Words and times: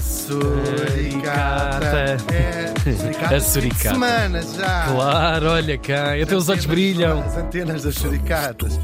Suricata. 0.00 1.86
É, 2.32 2.72
suricata. 2.96 3.36
A 3.36 3.40
suricata. 3.40 3.90
Semana 3.94 4.42
já. 4.42 4.86
Claro, 4.88 5.46
olha 5.50 5.78
cá, 5.78 6.14
até 6.20 6.36
os 6.36 6.48
olhos 6.48 6.66
brilham. 6.66 7.20
As 7.22 7.36
antenas 7.36 7.82
das 7.84 7.94
suricatas. 7.96 8.78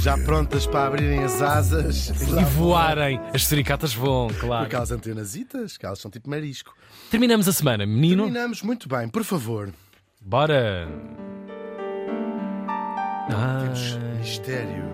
Já 0.00 0.16
prontas 0.16 0.66
para 0.66 0.86
abrirem 0.86 1.22
as 1.22 1.42
asas 1.42 2.08
E 2.08 2.44
voarem. 2.56 3.20
As 3.34 3.46
suricatas 3.46 3.92
voam, 3.92 4.28
Com 4.28 4.34
claro. 4.46 4.64
aquelas 4.66 4.90
antenasitas, 4.90 5.76
que 5.76 5.84
elas 5.84 5.98
são 5.98 6.10
tipo 6.10 6.28
marisco. 6.30 6.74
Terminamos 7.10 7.46
a 7.48 7.52
semana, 7.52 7.84
menino. 7.84 8.22
Terminamos 8.24 8.62
muito 8.62 8.88
bem, 8.88 9.08
por 9.08 9.24
favor. 9.24 9.68
Bora. 10.20 10.88
Ah, 13.32 13.64
Mistério. 14.18 14.84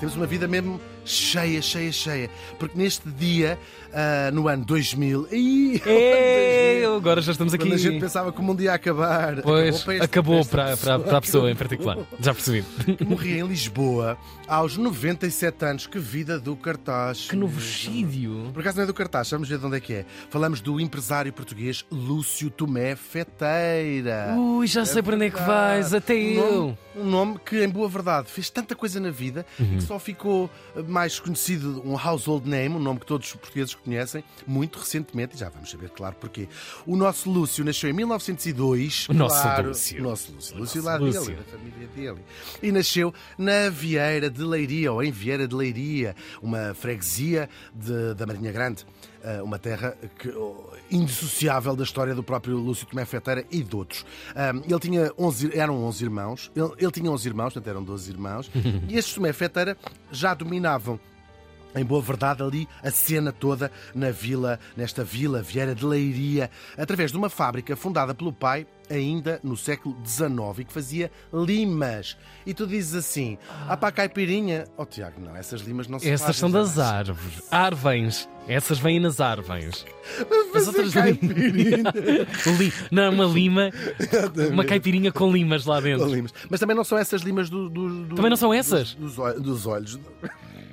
Temos 0.00 0.16
uma 0.16 0.26
vida 0.26 0.46
mesmo 0.48 0.80
cheia, 1.10 1.60
cheia, 1.62 1.92
cheia. 1.92 2.30
Porque 2.58 2.76
neste 2.78 3.08
dia, 3.08 3.58
ah, 3.92 4.30
no 4.32 4.46
ano 4.48 4.64
2000, 4.64 5.28
ih, 5.32 5.80
é, 5.86 6.82
agora 6.96 7.20
já 7.20 7.32
estamos 7.32 7.54
aqui. 7.54 7.64
quando 7.64 7.74
a 7.74 7.78
gente 7.78 8.00
pensava 8.00 8.32
que 8.32 8.40
o 8.40 8.42
mundo 8.42 8.62
ia 8.62 8.72
acabar, 8.74 9.42
Pois, 9.42 9.76
este- 9.76 10.00
acabou 10.02 10.44
para, 10.44 10.76
para, 10.76 10.98
para 10.98 11.18
a 11.18 11.20
pessoa 11.20 11.50
em 11.50 11.56
particular. 11.56 11.98
Já 12.20 12.32
percebi. 12.34 12.64
que 12.96 13.04
morria 13.04 13.40
em 13.40 13.46
Lisboa 13.46 14.16
aos 14.46 14.76
97 14.76 15.64
anos. 15.64 15.86
Que 15.86 15.98
vida 15.98 16.38
do 16.38 16.54
cartaz. 16.56 17.26
Que 17.28 17.36
novocídio. 17.36 18.50
Por 18.52 18.60
acaso 18.60 18.76
não 18.76 18.84
é 18.84 18.86
do 18.86 18.94
cartaz, 18.94 19.30
vamos 19.30 19.48
ver 19.48 19.58
de 19.58 19.66
onde 19.66 19.76
é 19.76 19.80
que 19.80 19.92
é. 19.92 20.04
Falamos 20.30 20.60
do 20.60 20.80
empresário 20.80 21.32
português 21.32 21.84
Lúcio 21.90 22.50
Tomé 22.50 22.94
Feteira. 22.96 24.34
Ui, 24.36 24.66
já 24.66 24.84
sei 24.84 25.02
para 25.02 25.14
onde 25.16 25.26
é 25.26 25.30
que 25.30 25.40
vais, 25.42 25.94
até 25.94 26.14
um 26.14 26.16
eu. 26.16 26.42
Nome, 26.42 26.78
um 26.96 27.04
nome 27.04 27.38
que, 27.44 27.62
em 27.62 27.68
boa 27.68 27.88
verdade, 27.88 28.28
fez 28.28 28.50
tanta 28.50 28.74
coisa 28.74 28.98
na 29.00 29.10
vida 29.10 29.46
Uhum. 29.58 29.76
que 29.76 29.82
só 29.82 29.98
ficou 29.98 30.50
mais 30.98 31.20
conhecido, 31.20 31.80
um 31.86 31.96
household 31.96 32.48
name, 32.48 32.74
um 32.74 32.80
nome 32.80 32.98
que 32.98 33.06
todos 33.06 33.28
os 33.28 33.34
portugueses 33.34 33.72
conhecem, 33.72 34.24
muito 34.46 34.80
recentemente, 34.80 35.36
e 35.36 35.38
já 35.38 35.48
vamos 35.48 35.70
saber, 35.70 35.90
claro, 35.90 36.16
porquê. 36.20 36.48
O 36.84 36.96
nosso 36.96 37.30
Lúcio 37.30 37.64
nasceu 37.64 37.88
em 37.88 37.92
1902. 37.92 39.08
O 39.08 39.14
nosso 39.14 39.40
claro, 39.40 39.68
Lúcio. 39.68 40.00
O 40.00 40.02
nosso 40.02 40.32
Lúcio. 40.32 40.56
Lúcio 40.58 40.82
lá 40.82 40.96
Lúcio. 40.96 41.20
dele, 41.24 41.36
da 41.36 41.44
família 41.58 41.88
dele. 41.94 42.18
E 42.60 42.72
nasceu 42.72 43.14
na 43.38 43.70
Vieira 43.70 44.28
de 44.28 44.42
Leiria, 44.42 44.92
ou 44.92 45.00
em 45.02 45.12
Vieira 45.12 45.46
de 45.46 45.54
Leiria, 45.54 46.16
uma 46.42 46.74
freguesia 46.74 47.48
de- 47.72 48.14
da 48.14 48.26
Marinha 48.26 48.50
Grande. 48.50 48.84
Eh, 49.22 49.42
Uma 49.42 49.58
terra 49.58 49.96
que, 50.18 50.28
oh, 50.30 50.70
indissociável 50.90 51.74
da 51.74 51.84
história 51.84 52.14
do 52.14 52.22
próprio 52.22 52.56
Lúcio 52.56 52.86
Tomé 52.86 53.04
Feteira 53.04 53.44
e 53.50 53.62
de 53.62 53.76
outros. 53.76 54.04
Ahm, 54.34 54.62
ele 54.68 54.80
tinha 54.80 55.12
11, 55.18 55.58
eram 55.58 55.82
11 55.84 56.04
irmãos, 56.04 56.52
ele, 56.54 56.70
ele 56.78 56.90
tinha 56.90 57.10
11 57.10 57.28
irmãos, 57.28 57.52
portanto 57.52 57.68
eram 57.68 57.82
12 57.82 58.10
irmãos, 58.10 58.50
e 58.88 58.96
estes 58.96 59.14
Tomé 59.14 59.32
Feteira 59.32 59.76
já 60.10 60.34
dominavam 60.34 60.98
em 61.74 61.84
boa 61.84 62.00
verdade, 62.00 62.42
ali 62.42 62.68
a 62.82 62.90
cena 62.90 63.30
toda 63.30 63.70
na 63.94 64.10
vila, 64.10 64.58
nesta 64.76 65.04
vila 65.04 65.42
Vieira 65.42 65.74
de 65.74 65.84
Leiria, 65.84 66.50
através 66.76 67.12
de 67.12 67.18
uma 67.18 67.28
fábrica 67.28 67.76
fundada 67.76 68.14
pelo 68.14 68.32
pai 68.32 68.66
ainda 68.90 69.40
no 69.42 69.56
século 69.56 69.96
XIX 70.04 70.30
e 70.58 70.64
que 70.64 70.72
fazia 70.72 71.10
limas. 71.32 72.16
E 72.46 72.52
tu 72.54 72.66
dizes 72.66 72.94
assim: 72.94 73.38
ah, 73.68 73.74
a 73.80 73.92
caipirinha. 73.92 74.64
Oh, 74.76 74.84
Tiago, 74.86 75.20
não, 75.20 75.36
essas 75.36 75.60
limas 75.62 75.88
não 75.88 75.98
se 75.98 76.08
Essas 76.08 76.36
são 76.36 76.50
das 76.50 76.78
árvores. 76.78 77.42
Árvens. 77.50 78.28
Essas 78.46 78.78
vêm 78.78 78.98
nas 78.98 79.20
árvens. 79.20 79.84
As 80.54 80.66
outras 80.66 80.92
caipirinha. 80.94 81.82
Li... 82.58 82.72
Não, 82.90 83.12
uma 83.12 83.24
lima. 83.26 83.70
Uma 84.50 84.64
caipirinha 84.64 85.12
com 85.12 85.30
limas 85.30 85.66
lá 85.66 85.76
Com 85.76 85.82
dentro. 85.82 86.06
limas. 86.06 86.32
Mas 86.48 86.58
também 86.58 86.74
não 86.74 86.84
são 86.84 86.96
essas 86.96 87.20
limas 87.22 87.50
do, 87.50 87.68
do- 87.68 88.04
do- 88.06 88.14
Também 88.16 88.30
não 88.30 88.36
são 88.38 88.52
essas? 88.54 88.94
Dos, 88.94 89.16
dos 89.40 89.66
olhos. 89.66 89.98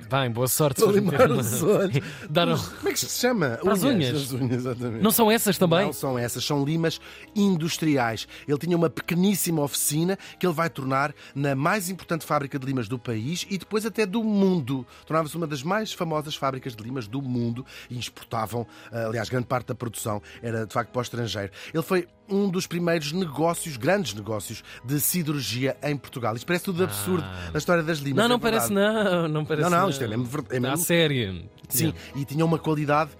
Bem, 0.08 0.30
boa 0.30 0.46
sorte. 0.46 0.80
Estou 0.80 0.90
a 0.90 0.94
se 0.94 1.00
fores 1.00 1.18
limar 1.18 1.28
meter 1.28 1.40
os 1.40 1.62
olhos. 1.62 2.04
Dar 2.30 2.46
Como 2.46 2.88
é 2.88 2.92
que 2.92 2.98
se 2.98 3.18
chama? 3.18 3.58
Para 3.62 3.72
as 3.72 3.82
unhas. 3.82 4.22
As 4.22 4.32
unhas, 4.32 4.52
exatamente. 4.52 5.02
Não 5.02 5.10
são 5.10 5.30
essas 5.30 5.58
também? 5.58 5.86
Não 5.86 5.92
são 5.92 6.18
essas, 6.18 6.44
são 6.44 6.64
limas 6.64 7.00
industriais. 7.34 8.28
Ele 8.46 8.58
tinha 8.58 8.76
uma 8.76 8.88
pequeníssima 8.88 9.62
oficina 9.62 10.16
que 10.38 10.46
ele 10.46 10.54
vai 10.54 10.70
tornar 10.70 11.12
na 11.34 11.54
mais 11.56 11.90
importante 11.90 12.24
fábrica 12.24 12.58
de 12.58 12.66
limas 12.66 12.86
do 12.86 12.98
país 12.98 13.46
e 13.50 13.58
depois 13.58 13.84
até 13.84 14.06
do 14.06 14.22
mundo. 14.22 14.86
Tornava-se 15.06 15.36
uma 15.36 15.46
das 15.46 15.62
mais 15.62 15.92
famosas 15.92 16.36
fábricas 16.36 16.76
de 16.76 16.84
limas 16.84 17.08
do 17.08 17.20
mundo 17.20 17.66
e 17.90 17.98
exportavam, 17.98 18.66
eh, 18.92 19.04
aliás, 19.04 19.28
grande 19.28 19.46
parte 19.46 19.66
da 19.66 19.74
produção 19.74 20.22
era 20.40 20.66
de 20.66 20.72
facto 20.72 20.90
para 20.90 21.00
o 21.00 21.02
estrangeiro. 21.02 21.52
Ele 21.74 21.82
foi 21.82 22.06
um 22.28 22.48
dos 22.48 22.66
primeiros 22.66 23.12
negócios, 23.12 23.76
grandes 23.76 24.14
negócios, 24.14 24.62
de 24.84 25.00
siderurgia 25.00 25.76
em 25.82 25.96
Portugal. 25.96 26.34
Isto 26.34 26.46
parece 26.46 26.64
tudo 26.64 26.82
absurdo 26.84 27.26
na 27.52 27.58
história 27.58 27.82
das 27.82 27.98
limas. 27.98 28.18
Não, 28.18 28.24
é 28.24 28.28
não 28.28 28.40
parece 28.40 28.72
verdade. 28.72 29.04
não. 29.22 29.28
Não 29.28 29.44
parece 29.44 29.70
Não, 29.70 29.78
não, 29.80 29.90
isto 29.90 30.04
é 30.04 30.08
mesmo 30.08 30.28
é 30.50 30.56
A 30.56 30.60
mesmo- 30.60 30.76
sério. 30.78 31.44
Sim, 31.68 31.92
e 32.14 32.24
tinha 32.24 32.44
uma 32.44 32.58
qualidade 32.58 33.10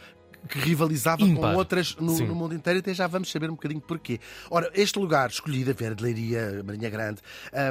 que 0.46 0.58
rivalizava 0.58 1.22
Ímpar. 1.22 1.52
com 1.52 1.58
outras 1.58 1.96
no, 1.96 2.18
no 2.18 2.34
mundo 2.34 2.54
inteiro, 2.54 2.78
até 2.80 2.94
já 2.94 3.06
vamos 3.06 3.30
saber 3.30 3.48
um 3.50 3.54
bocadinho 3.54 3.80
porquê. 3.80 4.18
Ora, 4.50 4.70
este 4.74 4.98
lugar 4.98 5.28
escolhido, 5.30 5.70
a 5.70 5.74
Vera 5.74 5.94
de 5.94 6.02
Leiria, 6.02 6.62
Marinha 6.64 6.88
Grande, 6.90 7.20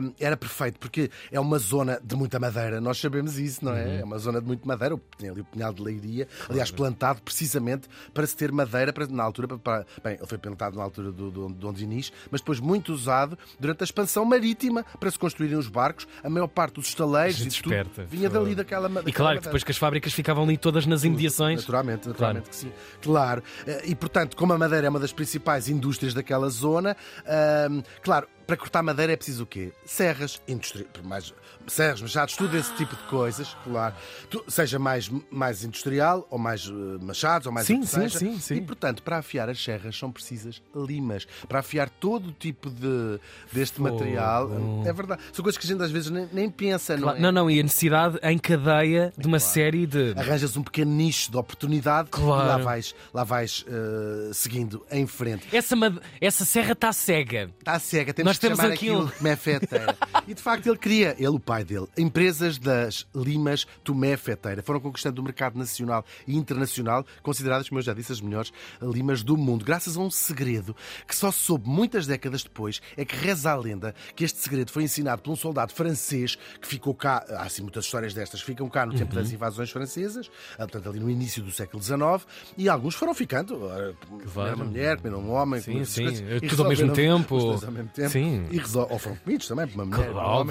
hum, 0.03 0.13
era 0.19 0.35
perfeito 0.37 0.79
porque 0.79 1.09
é 1.31 1.39
uma 1.39 1.57
zona 1.59 1.99
de 2.03 2.15
muita 2.15 2.39
madeira, 2.39 2.79
nós 2.81 2.97
sabemos 2.99 3.37
isso, 3.37 3.63
não 3.63 3.71
Uhum. 3.71 3.77
é? 3.77 3.99
É 4.01 4.03
uma 4.03 4.17
zona 4.17 4.39
de 4.41 4.47
muita 4.47 4.65
madeira, 4.67 4.99
tem 5.17 5.29
ali 5.29 5.41
o 5.41 5.45
Pinhal 5.45 5.73
de 5.73 5.81
Leiria, 5.81 6.27
aliás, 6.49 6.71
plantado 6.71 7.21
precisamente 7.21 7.87
para 8.13 8.25
se 8.27 8.35
ter 8.35 8.51
madeira, 8.51 8.91
para, 8.93 9.07
na 9.07 9.23
altura, 9.23 9.47
para, 9.47 9.57
para- 9.57 9.85
bem, 10.03 10.13
ele 10.17 10.27
foi 10.27 10.37
plantado 10.37 10.77
na 10.77 10.83
altura 10.83 11.11
do, 11.11 11.31
do, 11.31 11.47
do 11.49 11.53
Dom 11.53 11.73
Dinis, 11.73 12.11
mas 12.31 12.41
depois 12.41 12.59
muito 12.59 12.93
usado 12.93 13.37
durante 13.59 13.81
a 13.81 13.85
expansão 13.85 14.25
marítima 14.25 14.83
para 14.99 15.09
se 15.11 15.17
construírem 15.19 15.57
os 15.57 15.67
barcos, 15.67 16.07
a 16.23 16.29
maior 16.29 16.47
parte 16.47 16.75
dos 16.75 16.87
estaleiros 16.87 17.39
e 17.39 17.61
tudo 17.61 17.75
vinha 18.09 18.29
dali 18.29 18.55
daquela 18.55 18.87
ma- 18.89 19.01
E 19.01 19.11
claro 19.11 19.13
que 19.13 19.21
madeira. 19.23 19.41
depois 19.41 19.63
que 19.63 19.71
as 19.71 19.77
fábricas 19.77 20.13
ficavam 20.13 20.43
ali 20.43 20.57
todas 20.57 20.85
nas 20.85 21.03
imediações. 21.03 21.61
Naturalmente, 21.61 22.07
naturalmente 22.07 22.49
que 22.49 22.55
sim. 22.55 22.64
Claro. 23.01 23.43
Eh, 23.67 23.83
E, 23.85 23.95
portanto, 23.95 24.35
como 24.35 24.53
a 24.53 24.57
madeira 24.57 24.87
é 24.87 24.89
uma 24.89 24.99
das 24.99 25.13
principais 25.13 25.69
indústrias 25.69 26.13
daquela 26.13 26.49
zona, 26.49 26.95
ahm, 27.25 27.81
claro, 28.01 28.27
para 28.45 28.57
cortar 28.57 28.81
madeira 28.83 29.13
é 29.13 29.15
preciso 29.15 29.43
o 29.43 29.45
quê? 29.45 29.71
Serras, 29.85 30.41
indústria, 30.47 30.85
mais, 31.03 31.33
serras, 31.67 32.01
machados, 32.01 32.35
tudo 32.35 32.55
esse 32.57 32.73
tipo 32.75 32.95
de 32.95 33.03
coisas, 33.03 33.55
claro. 33.63 33.95
Tu- 34.29 34.43
seja 34.47 34.77
mais, 34.79 35.09
mais 35.31 35.63
industrial, 35.63 36.27
ou 36.29 36.37
mais 36.37 36.65
eh, 36.67 36.71
machados, 37.03 37.47
ou 37.47 37.53
mais 37.53 37.65
Sim, 37.67 37.83
sim, 37.85 38.07
sim, 38.09 38.39
sim. 38.39 38.55
E, 38.55 38.61
portanto, 38.61 39.01
para 39.03 39.17
afiar 39.17 39.49
as 39.49 39.61
serras 39.63 39.97
são 39.97 40.11
precisas 40.11 40.61
limas. 40.75 41.27
Para 41.47 41.59
afiar 41.59 41.89
todo 41.89 42.29
o 42.29 42.31
tipo 42.31 42.69
de, 42.69 43.19
deste 43.51 43.77
Fogo. 43.77 43.91
material. 43.91 44.49
É 44.85 44.93
verdade. 44.93 45.21
São 45.33 45.43
coisas 45.43 45.57
que 45.59 45.65
a 45.65 45.69
gente 45.69 45.81
às 45.83 45.91
vezes 45.91 46.09
nem, 46.11 46.27
nem 46.31 46.49
pensa, 46.49 46.95
não 46.95 47.03
Claro, 47.03 47.17
é? 47.17 47.21
Não, 47.21 47.31
não, 47.31 47.49
e 47.51 47.59
a 47.59 47.63
necessidade 47.63 48.19
em 48.21 48.37
cadeia 48.37 49.11
de 49.17 49.27
uma 49.27 49.39
série 49.39 49.85
de. 49.87 50.13
arranjas 50.17 50.55
um 50.57 50.63
pequeno 50.63 50.91
nicho 50.91 51.31
de 51.31 51.37
oportunidade 51.37 52.09
Claro. 52.11 52.45
e 52.45 52.47
lá 52.49 52.57
vais, 52.57 52.95
lá 53.13 53.23
vais 53.23 53.65
eh, 53.67 54.31
seguindo 54.33 54.85
em 54.91 55.07
frente. 55.07 55.47
Essa, 55.55 55.75
made- 55.75 55.99
essa 56.21 56.45
serra 56.45 56.73
está 56.73 56.91
cega. 56.93 57.49
Está 57.59 57.79
cega, 57.79 58.13
temos 58.13 58.34
Nós 58.35 58.39
que 58.39 58.47
temos 58.47 58.59
aquilo 58.59 59.11
Tomé 59.11 59.35
Feteira. 59.35 59.97
e 60.27 60.33
de 60.33 60.41
facto 60.41 60.67
ele 60.67 60.77
cria, 60.77 61.15
ele, 61.17 61.27
o 61.29 61.39
pai 61.39 61.63
dele, 61.63 61.87
empresas 61.97 62.57
das 62.57 63.05
limas 63.15 63.65
Tomé 63.83 64.17
Feteira. 64.17 64.61
Foram 64.61 64.79
conquistando 64.79 65.21
o 65.21 65.23
mercado 65.23 65.57
nacional 65.57 66.05
e 66.27 66.35
internacional, 66.35 67.05
consideradas, 67.21 67.69
como 67.69 67.79
eu 67.79 67.83
já 67.83 67.93
disse, 67.93 68.11
as 68.11 68.21
melhores 68.21 68.51
limas 68.81 69.23
do 69.23 69.37
mundo, 69.37 69.63
graças 69.65 69.95
a 69.97 69.99
um 69.99 70.09
segredo 70.09 70.75
que 71.07 71.15
só 71.15 71.31
soube 71.31 71.67
muitas 71.67 72.05
décadas 72.07 72.43
depois, 72.43 72.81
é 72.97 73.05
que 73.05 73.15
reza 73.15 73.51
a 73.51 73.55
lenda 73.55 73.93
que 74.15 74.23
este 74.23 74.39
segredo 74.39 74.71
foi 74.71 74.83
ensinado 74.83 75.21
por 75.21 75.31
um 75.31 75.35
soldado 75.35 75.73
francês 75.73 76.37
que 76.61 76.67
ficou 76.67 76.93
cá, 76.93 77.23
há 77.29 77.43
assim 77.43 77.61
muitas 77.61 77.85
histórias 77.85 78.13
destas, 78.13 78.41
que 78.41 78.45
ficam 78.47 78.67
cá 78.69 78.85
no 78.85 78.93
tempo 78.93 79.15
Uhum. 79.15 79.21
das 79.21 79.31
invasões 79.31 79.69
francesas, 79.69 80.29
ah, 80.55 80.67
portanto 80.67 80.89
ali 80.89 80.99
no 80.99 81.09
início 81.09 81.41
do 81.43 81.51
século 81.51 81.81
XIX, 81.81 82.25
e 82.57 82.67
alguns 82.67 82.95
foram 82.95 83.13
ficando, 83.13 83.67
ah, 83.69 83.93
Claro. 84.33 84.55
uma 84.55 84.65
mulher, 84.65 84.97
comeram 84.97 85.19
um 85.21 85.31
homem, 85.31 85.61
Sim, 85.61 85.85
sim. 85.85 86.05
Tudo 86.49 86.63
ao 86.63 86.69
mesmo 86.69 86.91
tempo. 86.93 87.35
ao 87.37 87.71
mesmo 87.71 87.89
tempo. 87.93 88.09
Sim. 88.09 88.24
E 88.51 88.57
resol- 88.57 88.87
ou 88.89 88.97
foram 88.99 89.15
comidos 89.17 89.47
também 89.47 89.67
por 89.67 89.75
uma 89.75 89.85
mulher, 89.85 90.11
Claro, 90.11 90.49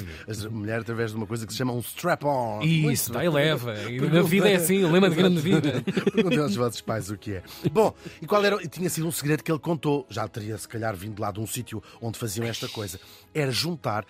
mulher 0.51 0.81
através 0.81 1.11
de 1.11 1.17
uma 1.17 1.27
coisa 1.27 1.47
que 1.47 1.53
se 1.53 1.59
chama 1.59 1.73
um 1.73 1.81
strap-on. 1.81 2.61
Isso, 2.63 3.13
dá 3.13 3.25
e 3.25 3.29
leva. 3.29 3.75
E 3.91 4.01
na 4.01 4.23
vida 4.23 4.49
é 4.51 4.57
assim, 4.57 4.85
o 4.85 4.91
lema 4.91 5.09
de 5.11 5.17
grande 5.17 5.41
vida. 5.41 5.83
Perguntei 6.15 6.39
aos 6.39 6.55
vossos 6.55 6.81
pais 6.81 7.11
o 7.11 7.17
que 7.17 7.35
é. 7.35 7.43
Bom, 7.73 7.95
e 8.21 8.27
qual 8.27 8.45
era? 8.45 8.63
e 8.63 8.69
Tinha 8.69 8.89
sido 8.91 9.07
um 9.07 9.13
segredo 9.13 9.43
que 9.43 9.51
ele 9.51 9.59
contou. 9.59 10.07
Já 10.11 10.27
teria, 10.29 10.57
se 10.59 10.69
calhar, 10.69 10.95
vindo 10.95 11.21
lá 11.21 11.31
de 11.33 11.41
um 11.41 11.47
sítio 11.47 11.83
onde 12.01 12.19
faziam 12.19 12.47
esta 12.47 12.69
coisa. 12.69 12.99
Era 13.33 13.51
juntar, 13.51 14.05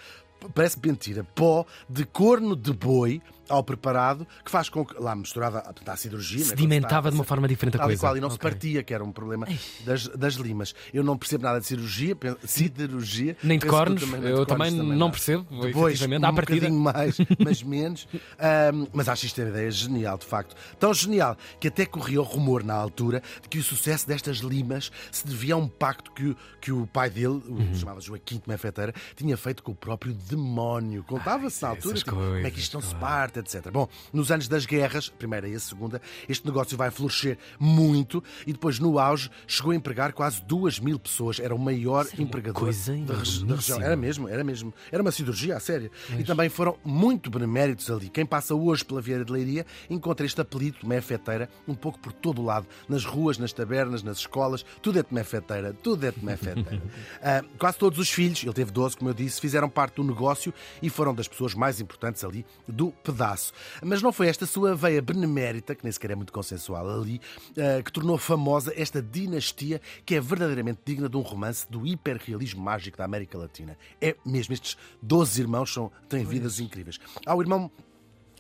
parece 0.55 0.79
mentira, 0.85 1.25
pó 1.35 1.65
de 1.89 2.05
corno 2.05 2.55
de 2.57 2.73
boi 2.73 3.23
ao 3.49 3.63
preparado, 3.63 4.27
que 4.43 4.51
faz 4.51 4.71
com 4.71 4.87
que, 4.87 4.99
lá 4.99 5.15
misturada 5.15 5.61
portanto, 5.61 5.89
à 5.91 5.97
cirurgia, 5.97 6.39
né, 6.39 6.45
se 6.45 6.49
Sedimentava 6.51 7.09
a 7.09 7.11
de 7.11 7.17
uma 7.19 7.25
forma 7.25 7.47
diferente 7.47 7.77
a 7.77 7.81
coisa. 7.85 8.01
qual, 8.01 8.17
e 8.17 8.21
não 8.21 8.31
se 8.31 8.37
Ok. 8.37 8.51
partia, 8.51 8.83
que 8.83 8.95
era 8.95 9.05
um 9.05 9.13
problema 9.13 9.47
das, 9.85 10.09
das 10.09 10.35
limas. 10.35 10.75
Eu 10.95 11.05
não 11.05 11.17
percebo 11.19 11.45
nada 11.45 11.61
de 11.61 11.67
cirurgia, 11.67 12.17
siderurgia. 12.47 13.37
Nem 13.43 13.59
de 13.59 13.67
cornos, 13.67 14.01
nem 14.11 14.21
de 14.21 14.27
eu 14.29 14.47
cornos 14.47 14.47
também 14.47 14.71
não 14.97 15.11
percebo, 15.11 15.45
Depois, 15.63 16.01
um 16.01 16.05
à 16.25 16.33
partida. 16.33 16.61
bocadinho 16.69 16.81
mais, 16.81 17.17
mas 17.39 17.63
menos. 17.65 18.09
Ahm, 18.39 18.87
mas 18.95 19.09
acho 19.09 19.27
isto 19.27 19.41
uma 19.43 19.51
ideia 19.51 19.71
genial, 19.71 20.17
de 20.17 20.25
facto. 20.25 20.57
Tão 20.79 20.95
genial 20.95 21.37
que 21.61 21.69
até 21.69 21.85
corria 21.85 22.21
o 22.21 22.25
rumor 22.25 22.65
na 22.65 22.75
altura 22.75 23.23
de 23.43 23.49
que 23.49 23.59
o 23.59 23.63
sucesso 23.63 24.07
destas 24.09 24.39
limas 24.39 24.91
se 25.13 25.27
devia 25.27 25.55
a 25.55 25.57
um 25.59 25.69
pacto 25.69 26.11
que, 26.13 26.29
o- 26.29 26.37
que 26.61 26.73
o 26.73 26.87
pai 26.87 27.11
dele, 27.11 27.43
o 27.47 27.55
Uhum. 27.65 27.75
chamava 27.75 28.01
Joaquim 28.01 28.37
de 28.37 28.49
Mefeteira, 28.49 28.95
tinha 29.17 29.37
feito 29.37 29.63
com 29.63 29.73
o 29.73 29.75
próprio 29.75 30.15
demónio. 30.35 31.03
Contava-se 31.05 31.63
na 31.63 31.69
altura 31.71 31.95
tipo, 31.95 32.11
como 32.13 32.37
é 32.47 32.51
que 32.51 32.59
isto 32.59 32.75
não 32.75 32.83
se 32.83 32.95
parte, 32.97 33.39
arte, 33.39 33.57
etc. 33.57 33.71
Bom, 33.71 33.89
nos 34.13 34.31
anos 34.31 34.49
das 34.49 34.67
guerras, 34.67 35.11
a 35.15 35.17
primeira 35.17 35.49
e 35.49 35.55
a 35.55 35.61
segunda, 35.61 36.01
este 36.29 36.45
negócio 36.47 36.77
vai 36.77 36.91
florescer 36.91 37.39
muito 37.59 38.23
e 38.47 38.53
depois, 38.53 38.79
no 38.79 38.99
auge, 38.99 39.31
chegou 39.47 39.73
a 39.73 39.75
empregar 39.77 40.13
quase 40.13 40.43
duas 40.43 40.79
mil 40.79 40.99
pessoas. 40.99 41.39
Era 41.41 41.55
o 41.55 41.59
maior 41.59 42.07
empregador 42.19 42.61
coisa 42.63 42.93
da, 42.99 43.15
regi- 43.15 43.45
da 43.45 43.55
região. 43.57 43.81
Era 43.81 43.97
mesmo, 43.97 44.29
era 44.29 44.45
mesmo. 44.45 44.73
Era 44.91 45.03
uma 45.03 45.13
cirurgia, 45.13 45.57
a 45.57 45.61
sério. 45.61 45.91
E 46.19 46.25
também 46.25 46.49
foram 46.49 46.77
muito 46.85 47.31
beneméritos 47.31 47.91
ali. 47.91 48.09
Quem 48.09 48.27
passa 48.27 48.55
hoje 48.55 48.85
pela 48.85 49.01
Vieira 49.01 49.25
de 49.25 49.33
Leiria 49.33 49.65
encontra 49.89 50.25
este 50.27 50.41
apelido, 50.41 50.79
Tomé-Feteira, 50.81 51.49
um 51.67 51.75
pouco 51.75 51.99
por 51.99 52.13
todo 52.13 52.41
o 52.43 52.45
lado. 52.45 52.67
Nas 52.89 53.05
ruas, 53.05 53.39
nas 53.39 53.53
tabernas, 53.53 54.03
nas 54.03 54.19
escolas, 54.19 54.65
tudo 54.83 54.99
é 54.99 55.03
Tomé-Feteira, 55.03 55.73
tudo 55.83 56.07
é 56.07 56.11
Tomé-Feteira. 56.13 56.83
Ah, 57.23 57.43
quase 57.59 57.79
todos 57.79 57.99
os 57.99 58.11
filhos, 58.11 58.43
ele 58.43 58.53
teve 58.53 58.71
12, 58.71 58.97
como 58.97 59.09
eu 59.11 59.15
disse, 59.15 59.41
fizeram 59.41 59.69
parte 59.69 59.97
do 59.97 60.05
negócio 60.05 60.14
e 60.83 60.89
foram 60.89 61.15
das 61.15 61.29
pessoas 61.29 61.55
mais 61.55 61.81
importantes 61.81 62.25
ali 62.25 62.45
do 62.67 62.91
pedaço. 62.91 63.53
Mas 63.83 64.03
não 64.03 64.13
foi 64.13 64.29
esta 64.29 64.47
sua 64.47 64.75
veia 64.75 65.03
benemérita, 65.03 65.75
que 65.75 65.85
nem 65.85 65.93
sequer 65.93 66.13
é 66.13 66.15
muito 66.15 66.33
consensual 66.33 66.89
ali, 66.89 67.21
ah, 67.59 67.83
que 67.83 67.93
tornou 67.93 68.17
famosa 68.19 68.73
esta 68.77 69.03
dinastia 69.03 69.81
que 70.05 70.15
é 70.15 70.21
verdadeiramente 70.21 70.81
digna 70.85 71.09
de 71.09 71.17
um 71.17 71.21
romance 71.21 71.67
do 71.71 71.87
hiperrealismo 71.87 72.63
mágico 72.63 72.97
da 72.97 73.05
América 73.05 73.37
Latina. 73.39 73.77
É 74.01 74.17
mesmo, 74.25 74.55
estes 74.55 74.77
12 75.03 75.41
irmãos 75.41 75.73
são, 75.73 75.91
têm 76.09 76.25
vidas 76.25 76.61
incríveis. 76.61 76.99
Há 77.27 77.35
o 77.35 77.43
irmão 77.43 77.71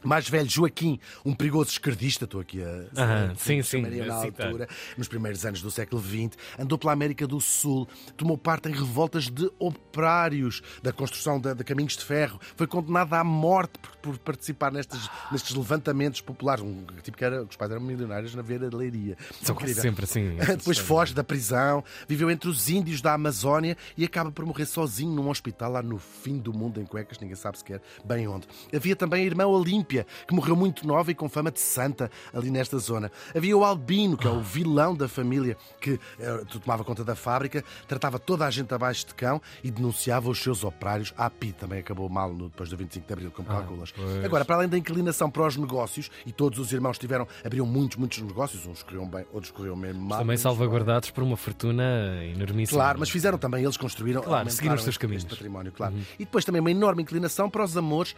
mais 0.04 0.28
velho, 0.28 0.48
Joaquim, 0.48 0.98
um 1.24 1.34
perigoso 1.34 1.70
esquerdista, 1.70 2.24
estou 2.24 2.40
aqui 2.40 2.62
a, 2.62 2.66
a- 3.02 3.34
sim, 3.36 3.62
sim, 3.62 3.78
chamaria 3.78 4.06
na 4.06 4.14
altura, 4.14 4.68
nos 4.96 5.08
primeiros 5.08 5.44
anos 5.44 5.62
do 5.62 5.70
século 5.70 6.00
XX, 6.02 6.36
andou 6.58 6.78
pela 6.78 6.92
América 6.92 7.26
do 7.26 7.40
Sul, 7.40 7.88
tomou 8.16 8.36
parte 8.38 8.68
em 8.68 8.72
revoltas 8.72 9.28
de 9.28 9.50
operários 9.58 10.62
da 10.82 10.92
construção 10.92 11.40
de, 11.40 11.54
de 11.54 11.64
caminhos 11.64 11.96
de 11.96 12.04
ferro, 12.04 12.40
foi 12.56 12.66
condenado 12.66 13.12
à 13.14 13.24
morte 13.24 13.78
por, 13.78 13.96
por 13.96 14.18
participar 14.18 14.72
nestes, 14.72 15.08
nestes 15.30 15.54
levantamentos 15.54 16.20
populares, 16.20 16.62
um 16.64 16.84
tipo 17.02 17.16
que 17.16 17.24
era, 17.24 17.42
os 17.42 17.56
pais 17.56 17.70
eram 17.70 17.80
milionários 17.80 18.34
na 18.34 18.42
Veira 18.42 18.68
de 18.68 18.76
Leiria. 18.76 19.16
São 19.42 19.54
quase 19.54 19.74
sempre 19.74 20.04
assim. 20.04 20.36
essas 20.38 20.56
Depois 20.58 20.76
histórias. 20.76 20.78
foge 20.86 21.14
da 21.14 21.24
prisão, 21.24 21.84
viveu 22.08 22.30
entre 22.30 22.48
os 22.48 22.68
índios 22.68 23.00
da 23.00 23.12
Amazónia 23.14 23.76
e 23.96 24.04
acaba 24.04 24.30
por 24.30 24.44
morrer 24.44 24.66
sozinho 24.66 25.12
num 25.12 25.28
hospital 25.28 25.72
lá 25.72 25.82
no 25.82 25.98
fim 25.98 26.38
do 26.38 26.52
mundo 26.52 26.80
em 26.80 26.84
cuecas, 26.86 27.18
ninguém 27.18 27.36
sabe 27.36 27.58
sequer 27.58 27.80
bem 28.04 28.26
onde. 28.26 28.46
Havia 28.74 28.96
também 28.96 29.22
a 29.22 29.26
irmã 29.26 29.46
Olímpia, 29.46 29.93
que 30.26 30.34
morreu 30.34 30.56
muito 30.56 30.86
nova 30.86 31.10
e 31.10 31.14
com 31.14 31.28
fama 31.28 31.50
de 31.52 31.60
santa 31.60 32.10
ali 32.32 32.50
nesta 32.50 32.78
zona. 32.78 33.12
Havia 33.34 33.56
o 33.56 33.64
Albino, 33.64 34.16
que 34.16 34.26
é 34.26 34.30
o 34.30 34.40
vilão 34.40 34.94
da 34.96 35.06
família, 35.06 35.56
que 35.80 36.00
eh, 36.18 36.40
tomava 36.64 36.82
conta 36.82 37.04
da 37.04 37.14
fábrica, 37.14 37.62
tratava 37.86 38.18
toda 38.18 38.46
a 38.46 38.50
gente 38.50 38.72
abaixo 38.74 39.06
de 39.06 39.14
cão 39.14 39.40
e 39.62 39.70
denunciava 39.70 40.28
os 40.30 40.42
seus 40.42 40.64
operários. 40.64 41.12
A 41.16 41.26
API 41.26 41.52
também 41.52 41.78
acabou 41.78 42.08
mal 42.08 42.34
depois 42.34 42.70
do 42.70 42.76
25 42.76 43.06
de 43.06 43.12
Abril, 43.12 43.30
como 43.30 43.46
calculas. 43.48 43.92
pois. 43.92 44.24
Agora, 44.24 44.44
para 44.44 44.56
além 44.56 44.68
da 44.68 44.78
inclinação 44.78 45.30
para 45.30 45.46
os 45.46 45.56
negócios, 45.56 46.10
e 46.24 46.32
todos 46.32 46.58
os 46.58 46.72
irmãos 46.72 46.98
tiveram, 46.98 47.28
abriam 47.44 47.66
muitos, 47.66 47.96
muitos 47.98 48.18
negócios, 48.20 48.66
uns 48.66 48.82
corriam 48.82 49.06
bem, 49.06 49.24
outros 49.32 49.52
corriam 49.52 49.76
mesmo 49.76 50.00
mal. 50.00 50.18
Também 50.20 50.36
salvaguardados 50.36 51.10
por 51.10 51.22
uma 51.22 51.36
fortuna 51.36 51.84
enormíssima. 52.24 52.78
Claro, 52.78 52.98
mas 52.98 53.10
fizeram 53.10 53.36
também, 53.36 53.62
eles 53.62 53.76
construíram, 53.76 54.22
Claro, 54.22 54.48
seguiram 54.50 54.74
os 54.76 54.82
seus 54.82 54.96
caminhos. 54.96 55.24
património, 55.24 55.72
claro. 55.72 55.94
E 56.18 56.24
depois 56.24 56.44
também 56.44 56.60
uma 56.60 56.70
enorme 56.70 57.02
inclinação 57.02 57.50
para 57.50 57.62
os 57.64 57.76
amores 57.76 58.14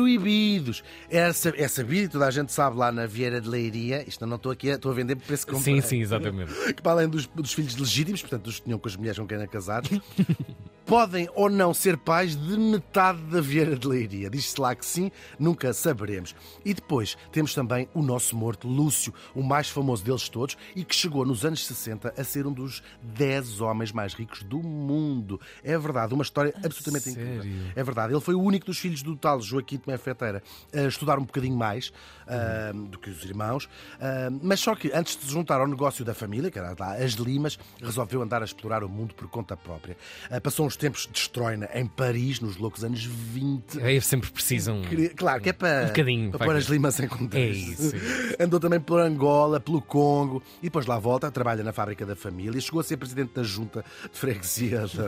proibidos. 0.00 0.82
É, 1.10 1.19
sa- 1.32 1.52
é 1.56 1.68
sabido, 1.68 2.12
toda 2.12 2.26
a 2.26 2.30
gente 2.30 2.52
sabe 2.52 2.76
lá 2.76 2.90
na 2.92 3.06
Vieira 3.06 3.40
de 3.40 3.48
Leiria, 3.48 4.04
isto 4.08 4.26
não 4.26 4.36
estou 4.36 4.50
aqui, 4.52 4.70
a- 4.70 4.74
estou 4.74 4.90
a 4.92 4.94
vender 4.94 5.16
por 5.16 5.24
preço 5.26 5.46
que. 5.46 5.56
Sim, 5.58 5.80
sim, 5.80 6.00
exatamente. 6.00 6.52
Que 6.74 6.82
para 6.82 6.92
além 6.92 7.08
dos, 7.08 7.26
dos 7.26 7.52
filhos 7.52 7.76
legítimos, 7.76 8.20
portanto, 8.20 8.44
dos 8.44 8.56
que 8.58 8.64
tinham 8.64 8.78
com 8.78 8.88
as 8.88 8.96
mulheres 8.96 9.18
com 9.18 9.26
quem 9.26 9.36
eram 9.38 9.46
casados, 9.48 9.90
podem 10.90 11.28
ou 11.36 11.48
não 11.48 11.72
ser 11.72 11.96
pais 11.96 12.34
de 12.34 12.58
metade 12.58 13.20
da 13.22 13.40
Vieira 13.40 13.76
de 13.76 13.86
Leiria. 13.86 14.28
Diz-se 14.28 14.60
lá 14.60 14.74
que 14.74 14.84
sim, 14.84 15.12
nunca 15.38 15.72
saberemos. 15.72 16.34
E 16.64 16.74
depois 16.74 17.16
temos 17.30 17.54
também 17.54 17.88
o 17.94 18.02
nosso 18.02 18.36
morto, 18.36 18.66
Lúcio, 18.66 19.14
o 19.32 19.40
mais 19.40 19.70
famoso 19.70 20.02
deles 20.04 20.28
todos 20.28 20.58
e 20.74 20.84
que 20.84 20.92
chegou 20.92 21.24
nos 21.24 21.44
anos 21.44 21.64
60 21.64 22.12
a 22.18 22.24
ser 22.24 22.44
um 22.44 22.52
dos 22.52 22.82
10 23.04 23.60
homens 23.60 23.92
mais 23.92 24.14
ricos 24.14 24.42
do 24.42 24.58
mundo. 24.58 25.40
É 25.62 25.78
verdade, 25.78 26.12
uma 26.12 26.24
história 26.24 26.52
absolutamente 26.56 27.10
incrível. 27.10 27.70
É 27.76 27.84
verdade, 27.84 28.12
ele 28.12 28.20
foi 28.20 28.34
o 28.34 28.42
único 28.42 28.66
dos 28.66 28.78
filhos 28.80 29.00
do 29.00 29.14
tal 29.14 29.40
Joaquim 29.40 29.78
Tomé 29.78 29.96
Feteira 29.96 30.42
a 30.74 30.88
estudar 30.88 31.20
um 31.20 31.24
bocadinho 31.24 31.56
mais 31.56 31.92
ah, 32.30 32.72
do 32.72 32.98
que 32.98 33.10
os 33.10 33.24
irmãos, 33.24 33.68
ah, 34.00 34.28
mas 34.42 34.60
só 34.60 34.74
que 34.74 34.90
antes 34.94 35.16
de 35.16 35.24
se 35.24 35.30
juntar 35.30 35.60
ao 35.60 35.66
negócio 35.66 36.04
da 36.04 36.14
família, 36.14 36.50
que 36.50 36.58
era 36.58 36.74
lá 36.78 36.94
as 36.94 37.12
Limas, 37.12 37.58
resolveu 37.82 38.22
andar 38.22 38.42
a 38.42 38.44
explorar 38.44 38.84
o 38.84 38.88
mundo 38.88 39.14
por 39.14 39.28
conta 39.28 39.56
própria. 39.56 39.96
Ah, 40.30 40.40
passou 40.40 40.66
uns 40.66 40.76
tempos 40.76 41.08
de 41.10 41.18
estroina 41.18 41.68
em 41.74 41.86
Paris, 41.86 42.40
nos 42.40 42.56
loucos 42.56 42.84
anos 42.84 43.04
20. 43.04 43.80
Aí 43.82 44.00
sempre 44.00 44.30
precisam. 44.30 44.82
Claro, 45.16 45.42
que 45.42 45.50
é 45.50 45.52
para, 45.52 45.84
Um 45.84 45.86
bocadinho, 45.88 46.30
para 46.30 46.46
pôr 46.46 46.56
as 46.56 46.64
limas 46.64 47.00
em 47.00 47.08
contexto. 47.08 47.36
É 47.36 47.50
isso, 47.50 47.96
é 48.38 48.44
Andou 48.44 48.60
também 48.60 48.80
por 48.80 49.00
Angola, 49.00 49.60
pelo 49.60 49.82
Congo 49.82 50.42
e 50.60 50.64
depois 50.64 50.86
lá 50.86 50.98
volta, 50.98 51.30
trabalha 51.30 51.64
na 51.64 51.72
fábrica 51.72 52.06
da 52.06 52.14
família. 52.14 52.60
Chegou 52.60 52.80
a 52.80 52.84
ser 52.84 52.96
presidente 52.96 53.34
da 53.34 53.42
junta 53.42 53.84
de 54.12 54.18
freguesia 54.18 54.80
da 54.94 55.06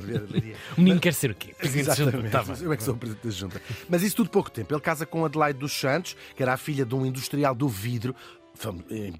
O 0.76 0.80
menino 0.80 1.00
quer 1.00 1.14
ser 1.14 1.30
o 1.30 1.34
quê? 1.34 1.54
Presidente 1.56 1.90
de 1.90 1.96
junta? 1.96 2.16
Exatamente. 2.18 2.58
Tá. 2.58 2.64
Eu 2.64 2.72
é 2.72 2.76
que 2.76 2.82
sou 2.82 2.94
o 2.94 2.96
presidente 2.96 3.24
da 3.24 3.30
junta. 3.30 3.62
Mas 3.88 4.02
isso 4.02 4.16
tudo 4.16 4.30
pouco 4.30 4.50
tempo. 4.50 4.72
Ele 4.74 4.80
casa 4.80 5.06
com 5.06 5.24
Adelaide 5.24 5.58
dos 5.58 5.72
Santos, 5.72 6.16
que 6.36 6.42
era 6.42 6.52
a 6.52 6.56
filha 6.56 6.84
de 6.84 6.94
um 6.94 7.06
industrial 7.12 7.54
do 7.54 7.68
vidro. 7.68 8.14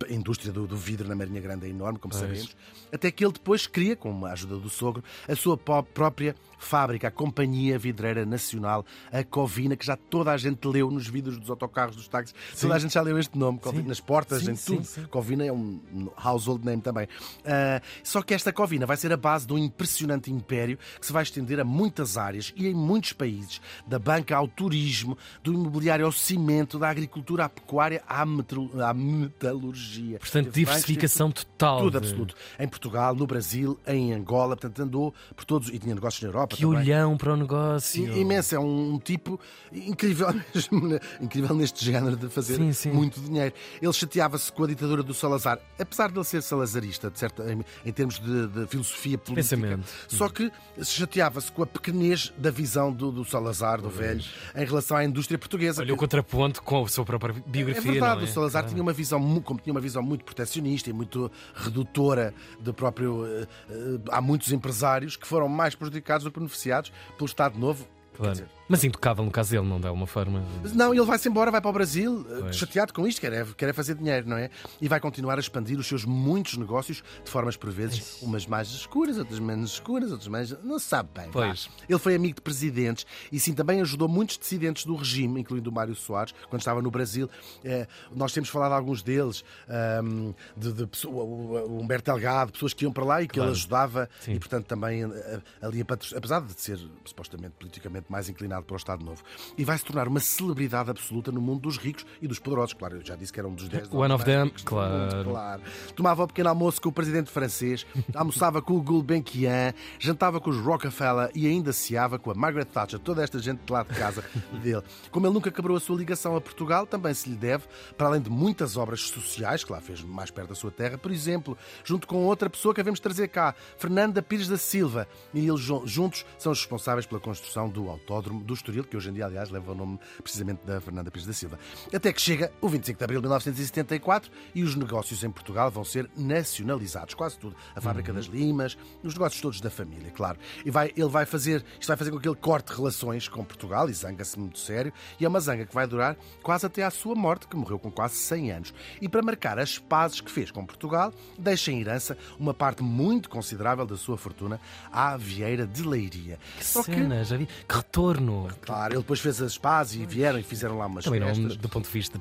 A 0.09 0.13
indústria 0.13 0.53
do, 0.53 0.77
vidro 0.77 1.09
na 1.09 1.15
Marinha 1.15 1.41
Grande 1.41 1.67
é 1.67 1.71
enorme, 1.71 1.99
como 1.99 2.15
sabemos. 2.15 2.55
Até 2.93 3.11
que 3.11 3.25
ele 3.25 3.33
depois 3.33 3.67
cria, 3.67 3.97
com 3.97 4.25
a 4.25 4.33
ajuda 4.33 4.57
do 4.57 4.71
sogro, 4.71 5.03
a 5.29 5.35
sua 5.35 5.57
própria 5.57 6.37
fábrica, 6.63 7.09
a 7.09 7.11
Companhia 7.11 7.79
Vidreira 7.79 8.25
Nacional, 8.25 8.87
a 9.11 9.25
Covina, 9.25 9.77
que 9.77 9.85
já 9.85 9.97
toda 9.97 10.31
a 10.31 10.37
gente 10.37 10.67
leu 10.67 10.91
nos 10.91 11.09
vidros 11.09 11.39
dos 11.39 11.51
autocarros, 11.51 11.97
dos 11.97 12.07
táxis. 12.07 12.35
Toda 12.59 12.75
a 12.75 12.79
gente 12.79 12.95
já 12.95 13.03
leu 13.03 13.19
este 13.19 13.37
nome, 13.37 13.59
Covina, 13.59 13.89
nas 13.89 14.01
portas, 14.01 14.43
Sim, 14.43 14.53
em 14.53 14.57
sim, 14.57 14.77
tudo. 14.77 14.87
sim. 14.87 15.05
Covina 15.07 15.45
é 15.45 15.53
um 15.53 15.81
household 16.17 16.65
name 16.65 16.81
também. 16.81 17.09
Ah, 17.45 17.83
só 18.05 18.23
que 18.23 18.33
esta 18.33 18.53
Covina 18.53 18.87
vai 18.87 18.97
ser 18.97 19.13
a 19.13 19.17
base 19.17 19.47
de 19.47 19.53
um 19.53 19.59
impressionante 19.59 20.31
império 20.31 20.79
que 21.01 21.07
se 21.07 21.13
vai 21.13 21.25
estender 21.25 21.59
a 21.59 21.65
muitas 21.65 22.17
áreas 22.17 22.53
e 22.57 22.69
em 22.69 22.75
muitos 22.75 23.13
países, 23.13 23.61
da 23.87 23.99
banca 23.99 24.37
ao 24.37 24.47
turismo, 24.47 25.19
do 25.43 25.53
imobiliário 25.53 26.07
ao 26.07 26.13
cimento, 26.13 26.79
da 26.79 26.89
agricultura 26.89 27.47
à 27.47 27.49
pecuária 27.49 28.03
à, 28.07 28.23
à 28.23 28.95
metalurgia. 29.23 30.19
Portanto, 30.19 30.47
Teve 30.47 30.61
diversificação 30.65 31.31
total. 31.31 31.79
Tudo 31.81 31.91
de- 31.93 31.97
absoluto. 31.99 32.35
Em 32.59 32.69
Portugal, 32.69 33.15
no 33.15 33.27
Brasil, 33.27 33.79
em 33.87 34.13
Angola, 34.13 34.57
portanto 34.57 34.81
andou 34.83 35.15
por 35.35 35.45
todos 35.45 35.69
e 35.69 35.79
tinha 35.79 35.95
negócios 35.95 36.23
na 36.23 36.29
Europa 36.29 36.57
Que 36.57 36.63
também. 36.63 36.79
olhão 36.79 37.17
para 37.17 37.33
o 37.33 37.37
negócio. 37.37 38.05
I- 38.17 38.21
Imenso, 38.21 38.55
é 38.55 38.59
um, 38.59 38.95
um 38.95 38.99
tipo 38.99 39.39
incrível, 39.73 40.29
mesmo, 40.55 40.89
né? 40.89 41.01
incrível 41.21 41.55
neste 41.55 41.85
género 41.85 42.17
de 42.17 42.29
fazer 42.29 42.57
Sim, 42.57 42.73
sim. 42.73 42.91
muito 42.91 43.21
dinheiro. 43.21 43.55
Ele 43.81 43.93
chateava-se 43.93 44.53
com 44.53 44.65
a 44.65 44.67
ditadura 44.67 45.03
do 45.03 45.15
Salazar, 45.15 45.59
apesar 45.79 46.11
de 46.11 46.19
ele 46.19 46.25
ser 46.25 46.43
salazarista, 46.43 47.11
de 47.11 47.19
certa, 47.19 47.51
em, 47.53 47.65
em 47.85 47.93
termos 47.93 48.19
de, 48.19 48.47
de 48.49 48.67
filosofia 48.67 49.19
política. 49.19 49.57
Pensamento. 49.57 49.87
Só 50.09 50.29
que 50.29 50.51
se 50.79 50.93
chateava-se 50.93 51.51
com 51.53 51.63
a 51.63 51.67
pequenez 51.67 52.33
da 52.39 52.51
visão 52.51 52.93
do, 52.93 53.11
do 53.11 53.25
Salazar, 53.25 53.81
do 53.81 53.91
velho, 53.91 54.23
em 54.55 54.65
relação 54.65 54.97
à 54.97 55.05
indústria 55.05 55.39
portuguesa. 55.39 55.83
Olha 55.83 55.93
o 55.93 55.97
que- 55.97 56.01
contraponto 56.01 56.63
com 56.63 56.85
a 56.85 56.89
sua 56.89 57.05
própria 57.05 57.33
é 57.33 57.51
biografia. 57.51 57.93
verdade, 57.93 58.17
não 58.21 58.27
é? 58.27 58.31
o 58.31 58.33
Salazar 58.33 58.63
Claro. 58.63 58.75
tinha 58.75 58.83
uma 58.83 58.93
visão, 58.93 59.12
mu- 59.21 59.43
como 59.43 59.61
tinha 59.61 59.73
uma 59.73 59.81
visão 59.81 60.03
muito 60.03 60.25
protecionista 60.25 60.91
e 60.91 60.93
muito 60.93 61.31
redutora 61.55 62.35
do 62.61 62.73
próprio. 62.75 63.27
eh, 63.27 63.47
eh, 63.71 63.75
há 64.11 64.21
muitos 64.21 64.53
empresários 64.53 65.17
que 65.17 65.27
foram 65.27 65.49
mais 65.49 65.75
prejudicados 65.75 66.25
do 66.25 66.31
que 66.31 66.39
beneficiados 66.39 66.93
pelo 67.17 67.27
Estado 67.27 67.59
Novo. 67.59 67.87
Quer 68.13 68.19
Claro. 68.19 68.49
Mas 68.69 68.85
intocável 68.85 69.25
no 69.25 69.31
caso 69.31 69.51
dele, 69.51 69.67
não 69.67 69.81
de 69.81 69.87
alguma 69.87 70.07
forma. 70.07 70.43
não, 70.75 70.95
ele 70.95 71.05
vai-se 71.05 71.29
embora, 71.29 71.51
vai 71.51 71.61
para 71.61 71.69
o 71.69 71.73
Brasil, 71.73 72.25
eh, 72.31 72.37
Pois. 72.41 72.57
chateado 72.57 72.93
com 72.93 73.07
isto, 73.07 73.21
quer 73.21 73.33
é, 73.33 73.45
quer 73.57 73.69
é 73.69 73.73
fazer 73.73 73.95
dinheiro, 73.97 74.29
não 74.29 74.37
é? 74.37 74.49
E 74.81 74.89
vai 74.89 74.99
continuar 75.01 75.37
a 75.37 75.41
expandir 75.41 75.79
os 75.79 75.87
seus 75.87 76.05
muitos 76.05 76.57
negócios 76.57 77.03
de 77.25 77.31
formas, 77.31 77.57
por 77.57 77.71
vezes, 77.71 78.23
umas 78.23 78.47
mais 78.47 78.69
escuras, 78.69 79.19
outras 79.19 79.39
menos 79.41 79.73
escuras, 79.73 80.11
outras 80.11 80.29
mais. 80.29 80.51
Não 80.65 80.79
se 80.79 80.87
sabe 80.87 81.09
bem. 81.15 81.29
Pois. 81.31 81.69
Ele 81.89 81.99
foi 81.99 82.15
amigo 82.15 82.37
de 82.37 82.41
presidentes 82.41 83.05
e, 83.31 83.39
sim, 83.39 83.53
também 83.53 83.81
ajudou 83.83 84.09
muitos 84.09 84.39
dissidentes 84.39 84.85
do 84.87 84.95
regime, 84.95 85.41
incluindo 85.41 85.69
o 85.69 85.73
Mário 85.73 85.95
Soares, 85.95 86.33
quando 86.49 86.61
estava 86.61 86.81
no 86.81 86.91
Brasil. 86.91 87.29
Eh, 87.65 87.87
nós 88.15 88.33
temos 88.33 88.49
falado 88.49 88.71
de 88.71 88.77
alguns 88.77 89.03
deles, 89.03 89.45
ahm, 89.69 90.33
de, 90.57 90.73
de 90.73 90.87
pessoa- 90.87 91.25
o 91.25 91.79
Humberto 91.81 92.11
Delgado, 92.11 92.53
pessoas 92.53 92.73
que 92.73 92.85
iam 92.85 92.93
para 92.93 93.05
lá 93.05 93.23
e 93.23 93.27
que 93.29 93.35
Claro. 93.35 93.51
ele 93.51 93.57
ajudava, 93.59 94.09
Sim. 94.21 94.33
e, 94.35 94.39
portanto, 94.39 94.67
também 94.67 95.03
eh, 95.05 95.41
ali, 95.61 95.85
apesar 96.17 96.41
de 96.41 96.59
ser 96.61 96.79
supostamente 97.05 97.55
politicamente 97.59 98.07
mais 98.11 98.29
inclinado 98.29 98.62
para 98.65 98.75
o 98.75 98.77
Estado 98.77 99.05
Novo. 99.05 99.23
E 99.57 99.65
vai 99.65 99.77
se 99.79 99.85
tornar 99.85 100.09
uma 100.09 100.21
celebridade 100.21 100.91
absoluta 100.91 101.31
no 101.33 101.41
mundo 101.41 101.61
dos 101.63 101.77
ricos 101.77 102.05
e 102.21 102.27
dos 102.29 102.39
poderosos. 102.39 102.75
Claro, 102.75 102.97
eu 102.97 103.05
já 103.05 103.17
disse 103.17 103.33
que 103.33 103.39
era 103.41 103.49
um 103.49 103.55
dos 103.55 103.69
10 103.69 103.93
One 103.93 104.13
of 104.13 104.25
them, 104.25 104.45
do 104.47 104.53
mundo, 104.53 104.63
claro. 104.65 105.25
claro. 105.25 105.63
Tomava 105.95 106.25
o 106.25 106.27
pequeno 106.27 106.49
almoço 106.49 106.81
com 106.81 106.89
o 106.89 106.93
presidente 106.93 107.31
francês, 107.31 107.87
almoçava 108.15 108.61
com 108.63 108.75
o 108.75 108.83
Gulbenkian, 108.83 109.75
jantava 109.99 110.41
com 110.41 110.51
os 110.51 110.57
Rockefeller 110.59 111.31
e 111.35 111.47
ainda 111.47 111.73
ceava 111.73 112.19
com 112.19 112.31
a 112.31 112.35
Margaret 112.35 112.65
Thatcher, 112.67 112.99
toda 112.99 113.23
esta 113.23 113.39
gente 113.39 113.61
de 113.65 113.73
lá 113.73 113.83
de 113.83 113.95
casa 113.95 114.25
dele. 114.63 114.83
Como 115.11 115.27
ele 115.27 115.35
nunca 115.35 115.51
quebrou 115.51 115.77
a 115.77 115.81
sua 115.81 115.97
ligação 115.97 116.35
a 116.37 116.41
Portugal, 116.41 116.87
também 116.87 117.13
se 117.15 117.29
lhe 117.29 117.37
deve, 117.37 117.65
para 117.97 118.07
além 118.09 118.21
de 118.21 118.31
muitas 118.31 118.77
obras 118.77 119.01
sociais, 119.03 119.65
que 119.65 119.73
lá 119.73 119.81
fez 119.81 120.03
mais 120.03 120.31
perto 120.31 120.49
da 120.51 120.55
sua 120.55 120.71
terra, 120.71 120.97
por 120.99 121.11
exemplo, 121.11 121.57
junto 121.85 122.07
com 122.07 122.25
outra 122.25 122.49
pessoa 122.49 122.75
que 122.75 122.81
havemos 122.81 123.01
trazer 123.01 123.29
cá, 123.29 123.55
Fernanda 123.77 124.23
Pires 124.23 124.49
da 124.49 124.57
Silva. 124.57 125.07
E 125.35 125.47
eles 125.47 125.61
jun- 125.61 125.87
juntos 125.87 126.25
são 126.39 126.53
os 126.53 126.59
responsáveis 126.61 127.07
pela 127.07 127.21
construção 127.21 127.69
do 127.69 127.89
Autódromo 127.89 128.42
do 128.43 128.55
Estoril, 128.55 128.85
que 128.85 128.97
hoje 128.97 129.11
em 129.11 129.13
dia, 129.13 129.27
aliás, 129.27 129.51
leva 129.51 129.73
o 129.73 129.75
nome 129.75 129.99
precisamente 130.23 130.65
da 130.67 130.81
Fernanda 130.81 131.11
Pires 131.11 131.27
da 131.27 131.33
Silva. 131.33 131.59
Até 131.95 132.13
que 132.13 132.21
chega 132.21 132.53
o 132.61 132.69
25 132.69 132.99
de 132.99 133.05
abril 133.05 133.21
de 133.21 133.27
1974 133.27 134.31
e 134.55 134.63
os 134.63 134.75
negócios 134.75 135.23
em 135.25 135.31
Portugal 135.31 135.71
vão 135.71 135.85
ser 135.85 136.11
nacionalizados, 136.17 137.15
quase 137.15 137.39
tudo. 137.39 137.57
A 137.75 137.81
fábrica 137.81 138.11
Uhum. 138.13 138.17
das 138.17 138.27
limas, 138.27 138.77
os 139.03 139.15
negócios 139.15 139.41
todos 139.41 139.61
da 139.61 139.71
família, 139.71 140.11
claro. 140.11 140.39
E 140.65 140.71
vai, 140.71 140.93
ele 140.97 141.09
vai 141.09 141.25
fazer, 141.25 141.65
isto 141.81 141.87
vai 141.89 141.97
fazer 141.97 142.11
com 142.11 142.19
que 142.19 142.29
ele 142.29 142.37
corte 142.37 142.73
relações 142.75 143.29
com 143.29 143.45
Portugal 143.45 143.89
e 143.89 143.93
zanga-se 143.95 144.39
muito 144.39 144.59
sério. 144.59 144.93
E 145.21 145.25
é 145.25 145.29
uma 145.29 145.41
zanga 145.41 145.65
que 145.67 145.75
vai 145.75 145.87
durar 145.87 146.17
quase 146.43 146.67
até 146.67 146.83
à 146.83 146.91
sua 146.91 147.15
morte, 147.15 147.47
que 147.47 147.57
morreu 147.57 147.79
com 147.79 147.91
quase 147.91 148.17
100 148.17 148.51
anos. 148.53 148.75
E 149.01 149.09
para 149.09 149.23
marcar 149.23 149.59
as 149.59 149.79
pazes 149.79 150.21
que 150.21 150.31
fez 150.31 150.51
com 150.51 150.65
Portugal, 150.67 151.13
deixa 151.39 151.71
em 151.73 151.81
herança 151.81 152.17
uma 152.39 152.53
parte 152.55 152.83
muito 152.83 153.29
considerável 153.31 153.87
da 153.87 153.97
sua 153.97 154.17
fortuna 154.19 154.61
à 154.91 155.17
Vieira 155.17 155.67
de 155.67 155.83
Leiria. 155.83 156.39
Que 156.59 156.65
Só 156.65 156.83
que, 156.83 156.93
cena, 156.95 157.25
já 157.25 157.37
vi. 157.37 157.47
Que 157.69 157.75
retorno. 157.77 158.32
Claro, 158.61 158.95
ele 158.95 159.01
depois 159.01 159.21
fez 159.21 159.41
as 159.43 159.57
pazes 159.59 160.01
e 160.01 160.07
vieram 160.07 160.39
e 160.39 160.43
fizeram 160.43 160.79
lá 160.79 160.87
umas 160.87 161.05
Também 161.05 161.21
não, 161.21 161.29
festas. 161.29 161.57
do 161.57 161.69
ponto 161.69 161.87
de 161.87 161.93
vista. 161.93 162.21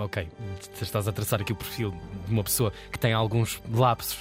Ok, 0.00 0.28
estás 0.80 1.08
a 1.08 1.12
traçar 1.12 1.40
aqui 1.40 1.52
o 1.52 1.56
perfil 1.56 1.92
de 2.24 2.32
uma 2.32 2.44
pessoa 2.44 2.72
que 2.92 2.96
tem 2.96 3.12
alguns 3.12 3.60
lapsos 3.68 4.16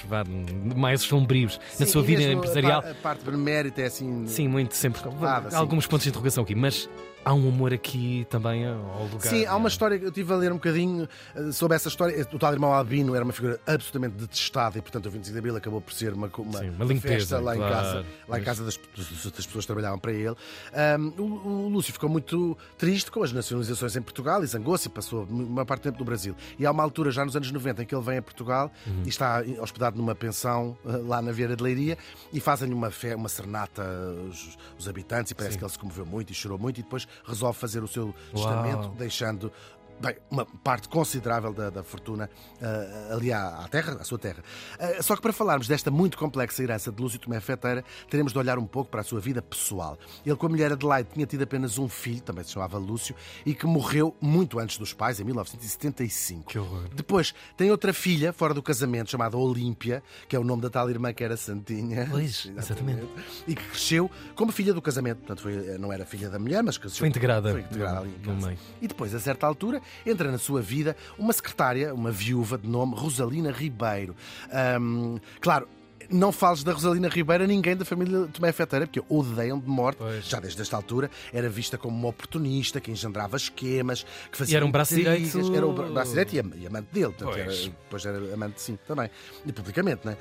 mais 0.76 1.02
sombrios 1.02 1.60
na 1.80 1.86
Sim, 1.86 1.92
sua 1.92 2.02
e 2.02 2.06
vida 2.06 2.24
empresarial. 2.24 2.80
A, 2.80 2.82
pa- 2.82 2.90
a 2.92 2.96
parte 2.96 3.24
benemérita 3.24 3.82
é 3.82 3.86
assim. 3.86 4.26
Sim, 4.26 4.48
muito, 4.48 4.74
sempre. 4.76 5.02
Nada, 5.20 5.52
sim. 5.52 5.56
Alguns 5.56 5.86
pontos 5.86 6.06
de 6.06 6.10
interrogação 6.10 6.44
aqui, 6.44 6.56
mas 6.56 6.90
há 7.28 7.34
um 7.34 7.50
amor 7.50 7.74
aqui 7.74 8.26
também 8.30 8.66
ao 8.66 9.04
lugar. 9.04 9.20
Sim, 9.22 9.46
há 9.46 9.56
uma 9.56 9.68
história 9.68 10.00
que 10.00 10.06
eu 10.06 10.10
estive 10.10 10.32
a 10.32 10.38
ler 10.38 10.52
um 10.52 10.56
bocadinho 10.56 11.08
eh, 11.36 11.52
sobre 11.52 11.76
essa 11.76 11.90
história. 11.90 12.26
O 12.32 12.40
tal 12.40 12.54
irmão 12.54 12.74
Albino 12.74 13.14
era 13.14 13.24
uma 13.24 13.34
figura 13.34 13.60
absolutamente 13.68 14.16
detestada 14.16 14.78
e, 14.78 14.82
portanto, 14.82 15.08
o 15.08 15.12
25 15.12 15.34
de 15.34 15.40
Abril 15.40 15.56
acabou 15.58 15.82
por 15.82 15.94
ser 15.94 16.14
uma, 16.14 16.32
uma, 16.38 16.60
Sim, 16.60 16.70
uma 16.70 16.86
limpeza, 16.86 17.16
festa 17.16 17.40
lá 17.40 17.56
em 17.56 17.60
claro. 17.60 17.76
casa, 17.76 18.06
lá 18.30 18.40
em 18.40 18.44
casa 18.44 18.64
das, 18.64 18.80
das 18.96 19.46
pessoas 19.46 19.66
que 19.66 19.68
trabalhavam 19.68 20.00
para 20.00 20.14
ele. 20.14 20.36
Ahm, 20.74 21.12
o, 21.18 21.24
o 21.66 21.68
Lúcio 21.70 21.92
ficou 21.92 22.10
muito 22.10 22.58
triste 22.78 23.12
com 23.12 23.22
as 23.24 23.34
nacionalizações 23.34 23.96
em 23.98 24.02
Portugal 24.02 24.42
e 24.44 24.48
zangou-se 24.48 24.88
e 24.88 24.90
passou 24.90 25.24
uma 25.26 25.66
parte 25.66 25.82
do 25.82 25.84
tempo 25.86 26.00
no 26.00 26.06
Brasil. 26.06 26.36
E 26.58 26.66
há 26.66 26.72
uma 26.72 26.84
altura, 26.84 27.12
já 27.12 27.26
nos 27.26 27.36
anos 27.36 27.52
90, 27.52 27.84
em 27.84 27.86
que 27.86 27.94
ele 27.94 28.04
vem 28.04 28.18
a 28.18 28.22
Portugal 28.22 28.72
Uhum. 28.86 29.04
e 29.06 29.10
está 29.10 29.44
hospedado 29.62 29.98
numa 29.98 30.16
pensão 30.16 30.78
eh, 30.86 30.98
lá 31.06 31.22
na 31.22 31.32
Vieira 31.32 31.56
de 31.56 31.64
Leiria 31.64 31.98
e 32.32 32.40
fazem 32.40 32.72
uma, 32.72 32.90
fé, 32.92 33.16
uma 33.16 33.28
serenata 33.28 33.84
os, 34.30 34.58
os 34.78 34.88
habitantes 34.88 35.32
e 35.32 35.36
parece 35.36 35.54
Sim. 35.54 35.60
que 35.60 35.66
ele 35.66 35.72
se 35.72 35.80
comoveu 35.80 36.06
muito 36.06 36.32
e 36.32 36.34
chorou 36.36 36.58
muito 36.58 36.80
e 36.80 36.84
depois 36.84 37.08
resolve 37.26 37.58
fazer 37.60 37.84
o 37.84 37.88
seu 37.88 38.06
Uau. 38.06 38.16
testamento 38.34 38.90
deixando 38.98 39.52
bem, 40.00 40.16
uma 40.30 40.46
parte 40.46 40.88
considerável 40.90 41.54
da, 41.54 41.70
da 41.70 41.84
fortuna 41.84 42.30
ah, 42.62 43.14
ali 43.14 43.32
à, 43.32 43.48
à 43.60 43.68
terra, 43.68 43.98
à 44.00 44.04
sua 44.04 44.18
terra. 44.18 44.44
Ah, 44.80 45.02
só 45.02 45.16
que 45.16 45.22
para 45.22 45.34
falarmos 45.34 45.68
desta 45.68 45.92
muito 45.92 46.18
complexa 46.18 46.64
herança 46.64 46.92
de 46.92 47.02
Lúcio 47.02 47.20
Tomé 47.20 47.40
Feteira, 47.40 47.84
teremos 48.10 48.34
de 48.34 48.40
olhar 48.40 48.58
um 48.58 48.66
pouco 48.66 48.92
para 48.92 49.02
a 49.02 49.04
sua 49.04 49.20
vida 49.20 49.42
pessoal. 49.42 49.98
Ele, 50.26 50.36
com 50.36 50.46
a 50.46 50.50
mulher 50.50 50.72
Adelaide, 50.72 51.10
tinha 51.14 51.26
tido 51.26 51.44
apenas 51.44 51.78
um 51.78 51.88
filho, 51.88 52.22
também 52.22 52.44
se 52.44 52.52
chamava 52.52 52.78
Lúcio, 52.78 53.16
e 53.46 53.54
que 53.54 53.66
morreu 53.66 54.16
muito 54.22 54.60
antes 54.60 54.78
dos 54.78 54.94
pais, 54.94 55.20
em 55.20 55.24
1975. 55.24 56.50
Que 56.50 56.60
horror. 56.60 56.84
Depois, 56.94 57.34
tem 57.56 57.72
outra 57.72 57.94
filha, 57.94 58.32
fora 58.34 58.54
do 58.54 58.62
casamento, 58.62 59.12
chamada 59.12 59.38
Olímpia, 59.38 60.04
que 60.28 60.36
é 60.36 60.40
o 60.40 60.44
nome 60.44 60.62
da 60.62 60.70
tal 60.70 60.90
irmã 60.90 61.14
que 61.14 61.24
era 61.24 61.38
Santinha. 61.38 62.08
Pois, 62.10 62.50
exatamente. 62.56 63.08
E 63.48 63.56
que 63.56 63.64
cresceu 63.64 64.10
como 64.36 64.52
filha 64.52 64.74
do 64.74 64.82
casamento. 64.82 65.20
Portanto, 65.20 65.42
foi, 65.42 65.78
não 65.78 65.92
era 65.92 66.06
filha 66.06 66.30
da 66.30 66.40
mulher, 66.40 66.64
mas 66.64 66.78
cresceu. 66.78 67.00
Foi 67.00 67.08
integrada 67.08 67.52
Foi 67.52 67.62
integrada 67.62 68.00
ali 68.00 68.10
em 68.10 68.20
casa. 68.20 68.56
E 68.82 68.88
depois, 68.88 69.14
a 69.14 69.20
certa 69.20 69.46
altura, 69.46 69.82
entra 70.06 70.32
na 70.32 70.38
sua 70.38 70.62
vida 70.62 70.96
uma 71.18 71.34
secretária, 71.34 71.94
uma 71.94 72.12
viúva 72.12 72.58
de 72.58 72.68
nome 72.68 72.96
Rosalina 72.96 73.52
Ribeiro. 73.52 74.16
Ahm, 74.52 75.18
claro. 75.42 75.68
Não 76.10 76.32
fales 76.32 76.64
da 76.64 76.72
Rosalina 76.72 77.10
Ribeiro 77.10 77.44
a 77.44 77.48
ninguém 77.48 77.76
da 77.76 77.84
família 77.84 78.28
Tomé 78.32 78.54
Feteira, 78.54 78.88
porque 78.88 79.04
odeiam 79.10 79.60
de 79.60 79.68
morte. 79.68 79.98
Pois. 79.98 80.26
Já 80.26 80.40
desde 80.40 80.62
esta 80.62 80.78
altura 80.78 81.12
era 81.34 81.50
vista 81.50 81.78
como 81.78 81.98
uma 81.98 82.08
oportunista 82.08 82.80
que 82.80 82.90
engendrava 82.90 83.36
esquemas, 83.36 84.06
que 84.32 84.38
fazia 84.38 84.54
E 84.54 84.56
era 84.56 84.66
um 84.66 84.72
braço 84.72 84.96
direito. 84.96 85.54
Era 85.54 85.68
o 85.68 85.74
bra- 85.74 85.90
braço 85.90 86.12
direito 86.12 86.34
e, 86.34 86.62
e 86.62 86.68
amante 86.68 86.88
dele. 86.94 87.08
Portanto, 87.08 87.34
Pois. 87.34 87.60
era, 87.62 87.70
depois 87.70 88.06
era 88.06 88.34
amante, 88.34 88.62
sim, 88.62 88.80
também. 88.88 89.10
E 89.46 89.52
publicamente, 89.52 90.08
né? 90.08 90.16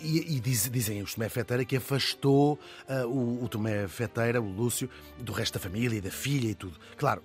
E, 0.00 0.36
e 0.36 0.38
diz- 0.38 0.70
dizem 0.70 1.02
os 1.02 1.14
Tomé 1.14 1.28
Feteira 1.28 1.64
que 1.64 1.76
afastou 1.76 2.56
ah, 2.88 3.04
o, 3.06 3.42
o 3.42 3.48
Tomé 3.48 3.88
Feteira, 3.88 4.40
o 4.40 4.48
Lúcio, 4.48 4.88
do 5.18 5.32
resto 5.32 5.54
da 5.54 5.60
família 5.60 5.96
e 5.96 6.00
da 6.00 6.10
filha 6.12 6.46
e 6.50 6.54
tudo. 6.54 6.76
Claro, 6.96 7.20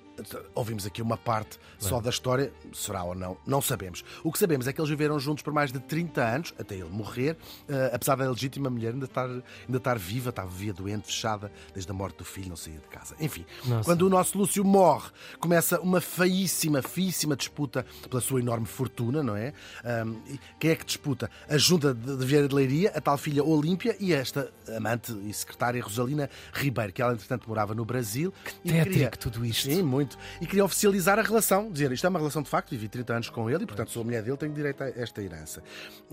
ouvimos 0.55 0.85
aqui 0.85 1.01
uma 1.01 1.17
parte 1.17 1.59
só 1.79 1.99
da 2.01 2.09
história, 2.09 2.51
será 2.73 3.03
ou 3.03 3.15
não, 3.15 3.37
não 3.45 3.61
sabemos. 3.61 4.03
O 4.23 4.31
que 4.31 4.39
sabemos 4.39 4.67
é 4.67 4.73
que 4.73 4.81
eles 4.81 4.89
viveram 4.89 5.19
juntos 5.19 5.43
por 5.43 5.53
mais 5.53 5.71
de 5.71 5.79
30 5.79 6.23
anos, 6.23 6.53
até 6.57 6.75
ele 6.75 6.89
morrer, 6.89 7.37
ah, 7.69 7.91
apesar 7.93 8.15
da 8.15 8.29
legítima 8.29 8.69
mulher 8.69 8.93
ainda 8.93 9.05
estar, 9.05 9.29
ainda 9.29 9.77
estar 9.77 9.97
viva, 9.97 10.29
estava 10.29 10.49
via 10.49 10.73
doente, 10.73 11.07
fechada, 11.07 11.51
desde 11.73 11.91
a 11.91 11.93
morte 11.93 12.17
do 12.17 12.25
filho, 12.25 12.49
não 12.49 12.55
saía 12.55 12.79
de 12.79 12.87
casa. 12.87 13.15
Enfim, 13.19 13.45
Nossa. 13.65 13.83
quando 13.83 14.01
o 14.03 14.09
nosso 14.09 14.37
Lúcio 14.37 14.63
morre, 14.63 15.09
começa 15.39 15.79
uma 15.79 16.01
feíssima, 16.01 16.81
feíssima 16.81 17.35
disputa 17.35 17.85
pela 18.09 18.21
sua 18.21 18.39
enorme 18.39 18.65
fortuna, 18.65 19.21
não 19.21 19.35
é? 19.35 19.53
E 20.27 20.39
quem 20.59 20.71
é 20.71 20.75
que 20.75 20.85
disputa? 20.85 21.29
A 21.49 21.57
junta 21.57 21.93
de, 21.93 22.17
de 22.17 22.25
Vieira 22.25 22.47
de 22.47 22.55
Leiria, 22.55 22.91
a 22.95 23.01
tal 23.01 23.17
filha 23.17 23.43
Olímpia 23.43 23.95
e 23.99 24.13
esta 24.13 24.51
amante 24.75 25.11
e 25.25 25.33
secretária 25.33 25.81
Rosalina 25.81 26.29
Ribeiro, 26.53 26.93
que 26.93 27.01
ela 27.01 27.13
entretanto 27.13 27.47
morava 27.47 27.73
no 27.73 27.85
Brasil. 27.85 28.33
e 28.63 28.71
tétrico 28.71 29.17
tudo 29.17 29.45
isto. 29.45 29.69
Sim, 29.69 29.83
muito. 29.83 30.06
E 30.39 30.45
queria 30.45 30.63
oficializar 30.63 31.17
a 31.19 31.21
relação, 31.21 31.71
dizer 31.71 31.91
isto 31.91 32.05
é 32.05 32.09
uma 32.09 32.19
relação 32.19 32.41
de 32.41 32.49
facto, 32.49 32.69
vivi 32.71 32.87
30 32.87 33.13
anos 33.13 33.29
com 33.29 33.49
ele 33.49 33.63
e 33.63 33.67
portanto 33.67 33.91
sou 33.91 34.01
a 34.01 34.05
mulher 34.05 34.21
dele, 34.23 34.37
tenho 34.37 34.53
direito 34.53 34.83
a 34.83 34.89
esta 34.89 35.21
herança. 35.21 35.63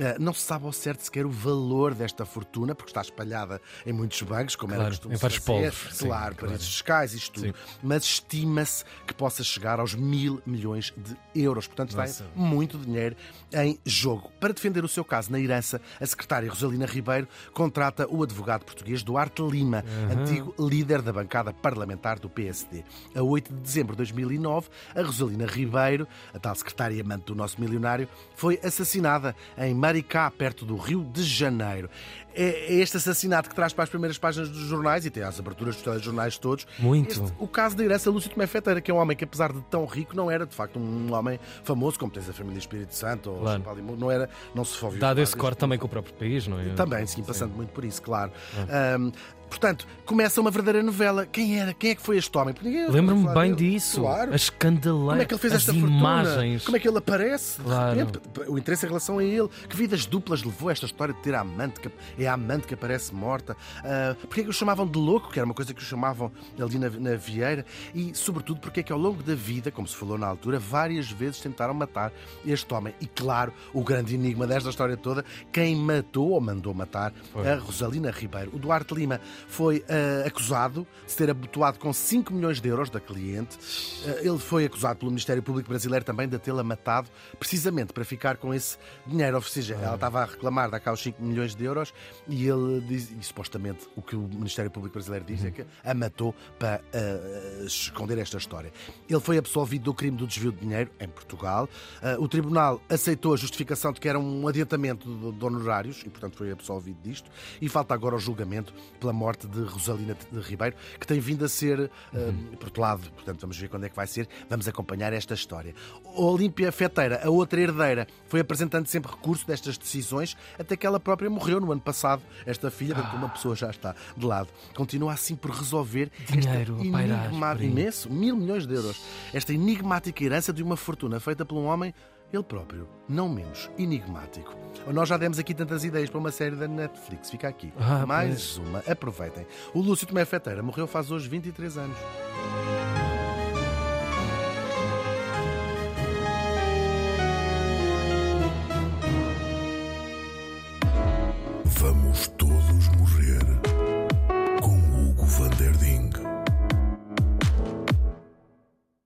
Ah, 0.00 0.16
não 0.18 0.32
se 0.32 0.40
sabe 0.40 0.64
ao 0.66 0.72
certo 0.72 1.02
sequer 1.02 1.26
o 1.26 1.30
valor 1.30 1.94
desta 1.94 2.24
fortuna, 2.24 2.74
porque 2.74 2.90
está 2.90 3.00
espalhada 3.00 3.60
em 3.84 3.92
muitos 3.92 4.20
bancos, 4.22 4.56
como 4.56 4.72
era 4.72 4.82
Claro, 4.84 4.92
costume 4.94 5.14
em 5.14 5.18
vários 5.18 5.38
fazer. 5.38 5.60
polos. 5.60 5.74
Sim, 5.96 6.06
Claro, 6.06 6.22
claro. 6.24 6.36
paraísos 6.46 6.68
fiscais, 6.68 7.14
isto 7.14 7.32
tudo. 7.34 7.46
Sim. 7.46 7.52
Mas 7.82 8.04
estima-se 8.04 8.84
que 9.06 9.12
possa 9.14 9.42
chegar 9.44 9.78
aos 9.80 9.94
mil 9.94 10.40
milhões 10.46 10.92
de 10.96 11.16
euros. 11.42 11.66
Portanto, 11.66 11.98
está 12.00 12.24
muito 12.34 12.78
dinheiro 12.78 13.16
em 13.52 13.78
jogo. 13.84 14.30
Para 14.40 14.52
defender 14.52 14.84
o 14.84 14.88
seu 14.88 15.04
caso 15.04 15.30
na 15.30 15.38
herança, 15.38 15.80
a 16.00 16.06
secretária 16.06 16.48
Rosalina 16.48 16.86
Ribeiro 16.86 17.28
contrata 17.52 18.06
o 18.08 18.22
advogado 18.22 18.64
português 18.64 19.02
Duarte 19.02 19.42
Lima, 19.42 19.84
antigo 20.10 20.54
líder 20.58 21.02
da 21.02 21.12
bancada 21.12 21.52
parlamentar 21.52 22.18
do 22.18 22.28
PSD. 22.30 22.84
A 23.14 23.22
8 23.22 23.52
de 23.52 23.60
dezembro 23.60 23.83
de 23.92 23.98
2009, 23.98 24.68
a 24.94 25.02
Rosalina 25.02 25.46
Ribeiro, 25.46 26.08
a 26.32 26.38
tal 26.38 26.54
secretária 26.54 27.02
amante 27.02 27.26
do 27.26 27.34
nosso 27.34 27.60
milionário, 27.60 28.08
foi 28.34 28.58
assassinada 28.62 29.34
em 29.58 29.74
Maricá, 29.74 30.30
perto 30.30 30.64
do 30.64 30.76
Rio 30.76 31.04
de 31.04 31.22
Janeiro. 31.22 31.88
É 32.34 32.74
é 32.74 32.74
este 32.80 32.96
assassinato 32.96 33.48
que 33.48 33.54
traz 33.54 33.72
para 33.72 33.84
as 33.84 33.90
primeiras 33.90 34.18
páginas 34.18 34.48
dos 34.48 34.60
jornais 34.66 35.04
e 35.06 35.10
tem 35.10 35.22
as 35.22 35.38
aberturas 35.38 35.74
dos 35.76 35.84
telejornais 35.84 36.36
todos. 36.38 36.66
Muito. 36.78 37.10
Este- 37.24 37.32
o 37.38 37.46
caso 37.46 37.76
da 37.76 37.84
herança 37.84 38.10
Lúcio 38.10 38.30
Tomé 38.30 38.46
Feteira, 38.46 38.80
que 38.80 38.90
é 38.90 38.94
um 38.94 38.98
homem 38.98 39.16
que, 39.16 39.24
apesar 39.24 39.52
de 39.52 39.60
tão 39.62 39.84
rico, 39.84 40.16
não 40.16 40.30
era 40.30 40.44
de 40.46 40.54
facto 40.54 40.78
um 40.78 41.12
homem 41.14 41.38
famoso, 41.62 41.98
como 41.98 42.10
tens 42.12 42.28
a 42.28 42.32
família 42.32 42.58
Espírito 42.58 42.94
Santo 42.94 43.30
ou 43.30 43.40
Claro. 43.40 43.58
Champalimau, 43.58 43.96
não 43.96 44.10
era, 44.10 44.28
não 44.54 44.64
se 44.64 44.76
foi 44.76 44.98
Dado 44.98 45.20
esse 45.20 45.36
corte 45.36 45.58
também 45.58 45.78
com 45.78 45.86
o 45.86 45.88
próprio 45.88 46.14
país, 46.14 46.46
não 46.46 46.58
é? 46.58 46.70
também, 46.74 47.06
sim, 47.06 47.22
passando 47.22 47.54
muito 47.54 47.70
por 47.70 47.84
isso, 47.84 48.02
claro. 48.02 48.32
Ahm, 48.68 49.10
portanto, 49.48 49.86
começa 50.04 50.40
uma 50.40 50.50
verdadeira 50.50 50.82
novela. 50.84 51.26
Quem 51.26 51.60
era? 51.60 51.72
Quem 51.72 51.90
é 51.90 51.94
que 51.94 52.02
foi 52.02 52.16
este 52.16 52.36
homem? 52.36 52.54
Lembro-me 52.62 53.32
bem 53.32 53.54
dele. 53.54 53.70
disso. 53.74 54.00
Claro. 54.00 54.32
A 54.32 54.36
escandaleira. 54.36 55.06
Como 55.10 55.22
é 55.22 55.24
que 55.24 55.34
ele 55.34 55.40
fez 55.40 55.52
as 55.52 55.60
esta 55.68 55.72
imagens. 55.72 56.34
fortuna? 56.34 56.60
Como 56.64 56.76
é 56.76 56.80
que 56.80 56.88
ele 56.88 56.98
aparece? 56.98 57.58
De 57.58 57.64
Claro. 57.64 57.96
repente, 57.98 58.20
o 58.48 58.58
interesse 58.58 58.84
em 58.86 58.88
relação 58.88 59.18
a 59.18 59.24
ele. 59.24 59.48
Que 59.68 59.76
vidas 59.76 60.06
duplas 60.06 60.42
levou 60.42 60.70
esta 60.70 60.86
história 60.86 61.14
de 61.14 61.20
ter 61.20 61.34
a 61.34 61.40
amante, 61.40 61.78
que 61.80 61.88
é 62.25 62.28
a 62.28 62.35
amante 62.35 62.66
que 62.66 62.75
aparece 62.75 63.14
morta? 63.14 63.57
Uh, 63.81 64.14
porque 64.26 64.40
é 64.40 64.45
que 64.45 64.50
o 64.50 64.52
chamavam 64.52 64.87
de 64.87 64.99
louco? 64.99 65.31
Que 65.31 65.38
era 65.38 65.47
uma 65.47 65.54
coisa 65.54 65.73
que 65.73 65.83
o 65.83 65.85
chamavam 65.85 66.31
ali 66.59 66.78
na, 66.78 66.90
na 66.90 67.16
Vieira. 67.16 67.64
E, 67.95 68.14
sobretudo, 68.14 68.61
porque 68.61 68.81
é 68.81 68.83
que 68.83 68.93
ao 68.93 68.99
longo 68.99 69.23
da 69.23 69.35
vida, 69.35 69.71
como 69.71 69.87
se 69.87 69.97
falou 69.97 70.19
na 70.19 70.26
altura, 70.26 70.59
várias 70.59 71.11
vezes 71.11 71.40
tentaram 71.40 71.75
matar 71.75 72.12
este 72.47 72.73
homem. 72.73 72.95
E, 73.00 73.07
claro, 73.07 73.52
o 73.73 73.83
grande 73.83 74.14
enigma 74.14 74.47
desta 74.47 74.71
história 74.71 74.97
toda, 74.97 75.25
quem 75.52 75.76
matou 75.76 76.31
ou 76.31 76.40
mandou 76.40 76.75
matar 76.75 77.12
Foi. 77.33 77.49
a 77.49 77.57
Rosalina 77.57 78.11
Ribeiro. 78.11 78.50
O 78.54 78.59
Duarte 78.59 78.95
Lima 78.95 79.21
foi 79.47 79.78
uh, 79.78 80.26
acusado 80.26 80.87
de 81.07 81.14
ter 81.14 81.31
abotoado 81.31 81.78
com 81.78 81.93
5 81.93 82.33
milhões 82.33 82.61
de 82.61 82.69
euros 82.69 82.90
da 82.90 83.00
cliente. 83.00 83.57
Uh, 84.04 84.28
ele 84.28 84.38
foi 84.38 84.64
acusado 84.64 84.99
pelo 84.99 85.11
Ministério 85.11 85.43
Público 85.43 85.69
Brasileiro 85.69 86.04
também 86.04 86.28
de 86.28 86.38
tê-la 86.38 86.62
matado, 86.62 87.09
precisamente 87.38 87.93
para 87.93 88.04
ficar 88.04 88.37
com 88.37 88.52
esse 88.52 88.76
dinheiro. 89.07 89.37
Ou 89.37 89.43
seja, 89.43 89.75
ela 89.75 89.95
estava 89.95 90.23
a 90.23 90.25
reclamar 90.25 90.71
de 90.71 90.81
cá 90.81 90.93
os 90.93 91.02
5 91.02 91.23
milhões 91.23 91.54
de 91.54 91.64
euros 91.64 91.93
e 92.26 92.47
ele 92.49 92.80
diz, 92.80 93.11
e 93.11 93.23
supostamente 93.23 93.87
o 93.97 94.02
que 94.02 94.16
o 94.16 94.23
Ministério 94.23 94.71
Público 94.71 94.94
Brasileiro 94.94 95.25
diz 95.25 95.44
é 95.44 95.50
que 95.50 95.64
a 95.85 95.94
matou 95.94 96.35
para 96.59 96.80
uh, 96.80 97.64
esconder 97.66 98.18
esta 98.18 98.38
história. 98.38 98.73
Ele 99.09 99.21
foi 99.21 99.38
absolvido 99.38 99.85
do 99.85 99.94
crime 99.94 100.16
do 100.16 100.26
desvio 100.26 100.52
de 100.52 100.61
dinheiro 100.61 100.90
em 100.99 101.09
Portugal. 101.09 101.68
Uh, 102.02 102.23
o 102.23 102.28
Tribunal 102.28 102.80
aceitou 102.88 103.35
a 103.35 103.37
justificação 103.37 103.92
de 103.92 104.00
que 104.00 104.09
era 104.09 104.18
um 104.18 104.49
adiantamento 104.49 105.09
de, 105.09 105.38
de 105.38 105.44
honorários 105.44 106.02
e, 106.06 106.09
portanto, 106.09 106.37
foi 106.37 106.50
absolvido 106.50 106.99
disto. 107.02 107.30
E 107.61 107.68
falta 107.68 107.92
agora 107.94 108.16
o 108.16 108.18
julgamento 108.18 108.73
pela 108.99 109.12
morte 109.12 109.35
morte 109.35 109.49
de 109.49 109.61
Rosalina 109.62 110.16
de 110.30 110.40
Ribeiro, 110.40 110.76
que 110.99 111.06
tem 111.06 111.18
vindo 111.18 111.44
a 111.44 111.49
ser 111.49 111.80
uh, 111.80 111.90
Uhum. 112.25 112.56
protelado. 112.59 113.11
Portanto, 113.11 113.40
vamos 113.40 113.59
ver 113.59 113.68
quando 113.68 113.85
é 113.85 113.88
que 113.88 113.97
vai 113.97 114.06
ser. 114.06 114.28
Vamos 114.49 114.66
acompanhar 114.68 115.12
esta 115.12 115.35
história. 115.35 115.75
Olímpia 116.04 116.71
Feteira, 116.71 117.21
a 117.25 117.30
outra 117.30 117.61
herdeira, 117.61 118.06
foi 118.28 118.40
apresentando 118.40 118.87
sempre 118.87 119.11
recurso 119.11 119.47
destas 119.47 119.76
decisões, 119.76 120.37
até 120.59 120.76
que 120.76 120.87
ela 120.87 121.00
própria 121.00 121.28
morreu 121.28 121.61
no 121.61 121.73
ano 121.73 121.80
passado. 121.80 122.03
Esta 122.46 122.70
filha, 122.70 122.94
portanto, 122.94 123.16
uma 123.16 123.28
pessoa 123.28 123.54
já 123.56 123.70
está 123.70 123.94
de 124.16 124.25
lado. 124.26 124.49
Continua 124.75 125.12
assim 125.12 125.34
por 125.37 125.50
resolver 125.50 126.11
Dinheiro 126.28 126.76
pairar 126.92 127.26
enigma- 127.26 127.56
imenso, 127.61 128.11
mil 128.12 128.37
milhões 128.37 128.66
de 128.66 128.75
euros. 128.75 129.00
Esta 129.32 129.52
enigmática 129.52 130.23
herança 130.23 130.52
de 130.52 130.62
uma 130.62 130.76
fortuna 130.76 131.18
feita 131.20 131.44
por 131.44 131.56
um 131.56 131.64
homem, 131.66 131.94
ele 132.32 132.42
próprio, 132.42 132.88
não 133.08 133.28
menos 133.28 133.70
enigmático. 133.78 134.54
Nós 134.92 135.08
já 135.08 135.16
demos 135.16 135.38
aqui 135.38 135.54
tantas 135.54 135.84
ideias 135.84 136.11
para 136.11 136.18
uma 136.18 136.32
série 136.32 136.56
da 136.56 136.66
Netflix. 136.68 137.30
Fica 137.30 137.49
aqui. 137.49 137.73
Ah, 137.78 138.04
Mais 138.04 138.56
uma. 138.58 138.80
Aproveitem. 138.88 139.46
O 139.73 139.80
Lúcio 139.80 140.06
Tomé 140.06 140.25
Feteira 140.25 140.62
morreu 140.62 140.87
faz 140.87 141.11
hoje 141.11 141.28
23 141.28 141.78
anos. 141.78 141.96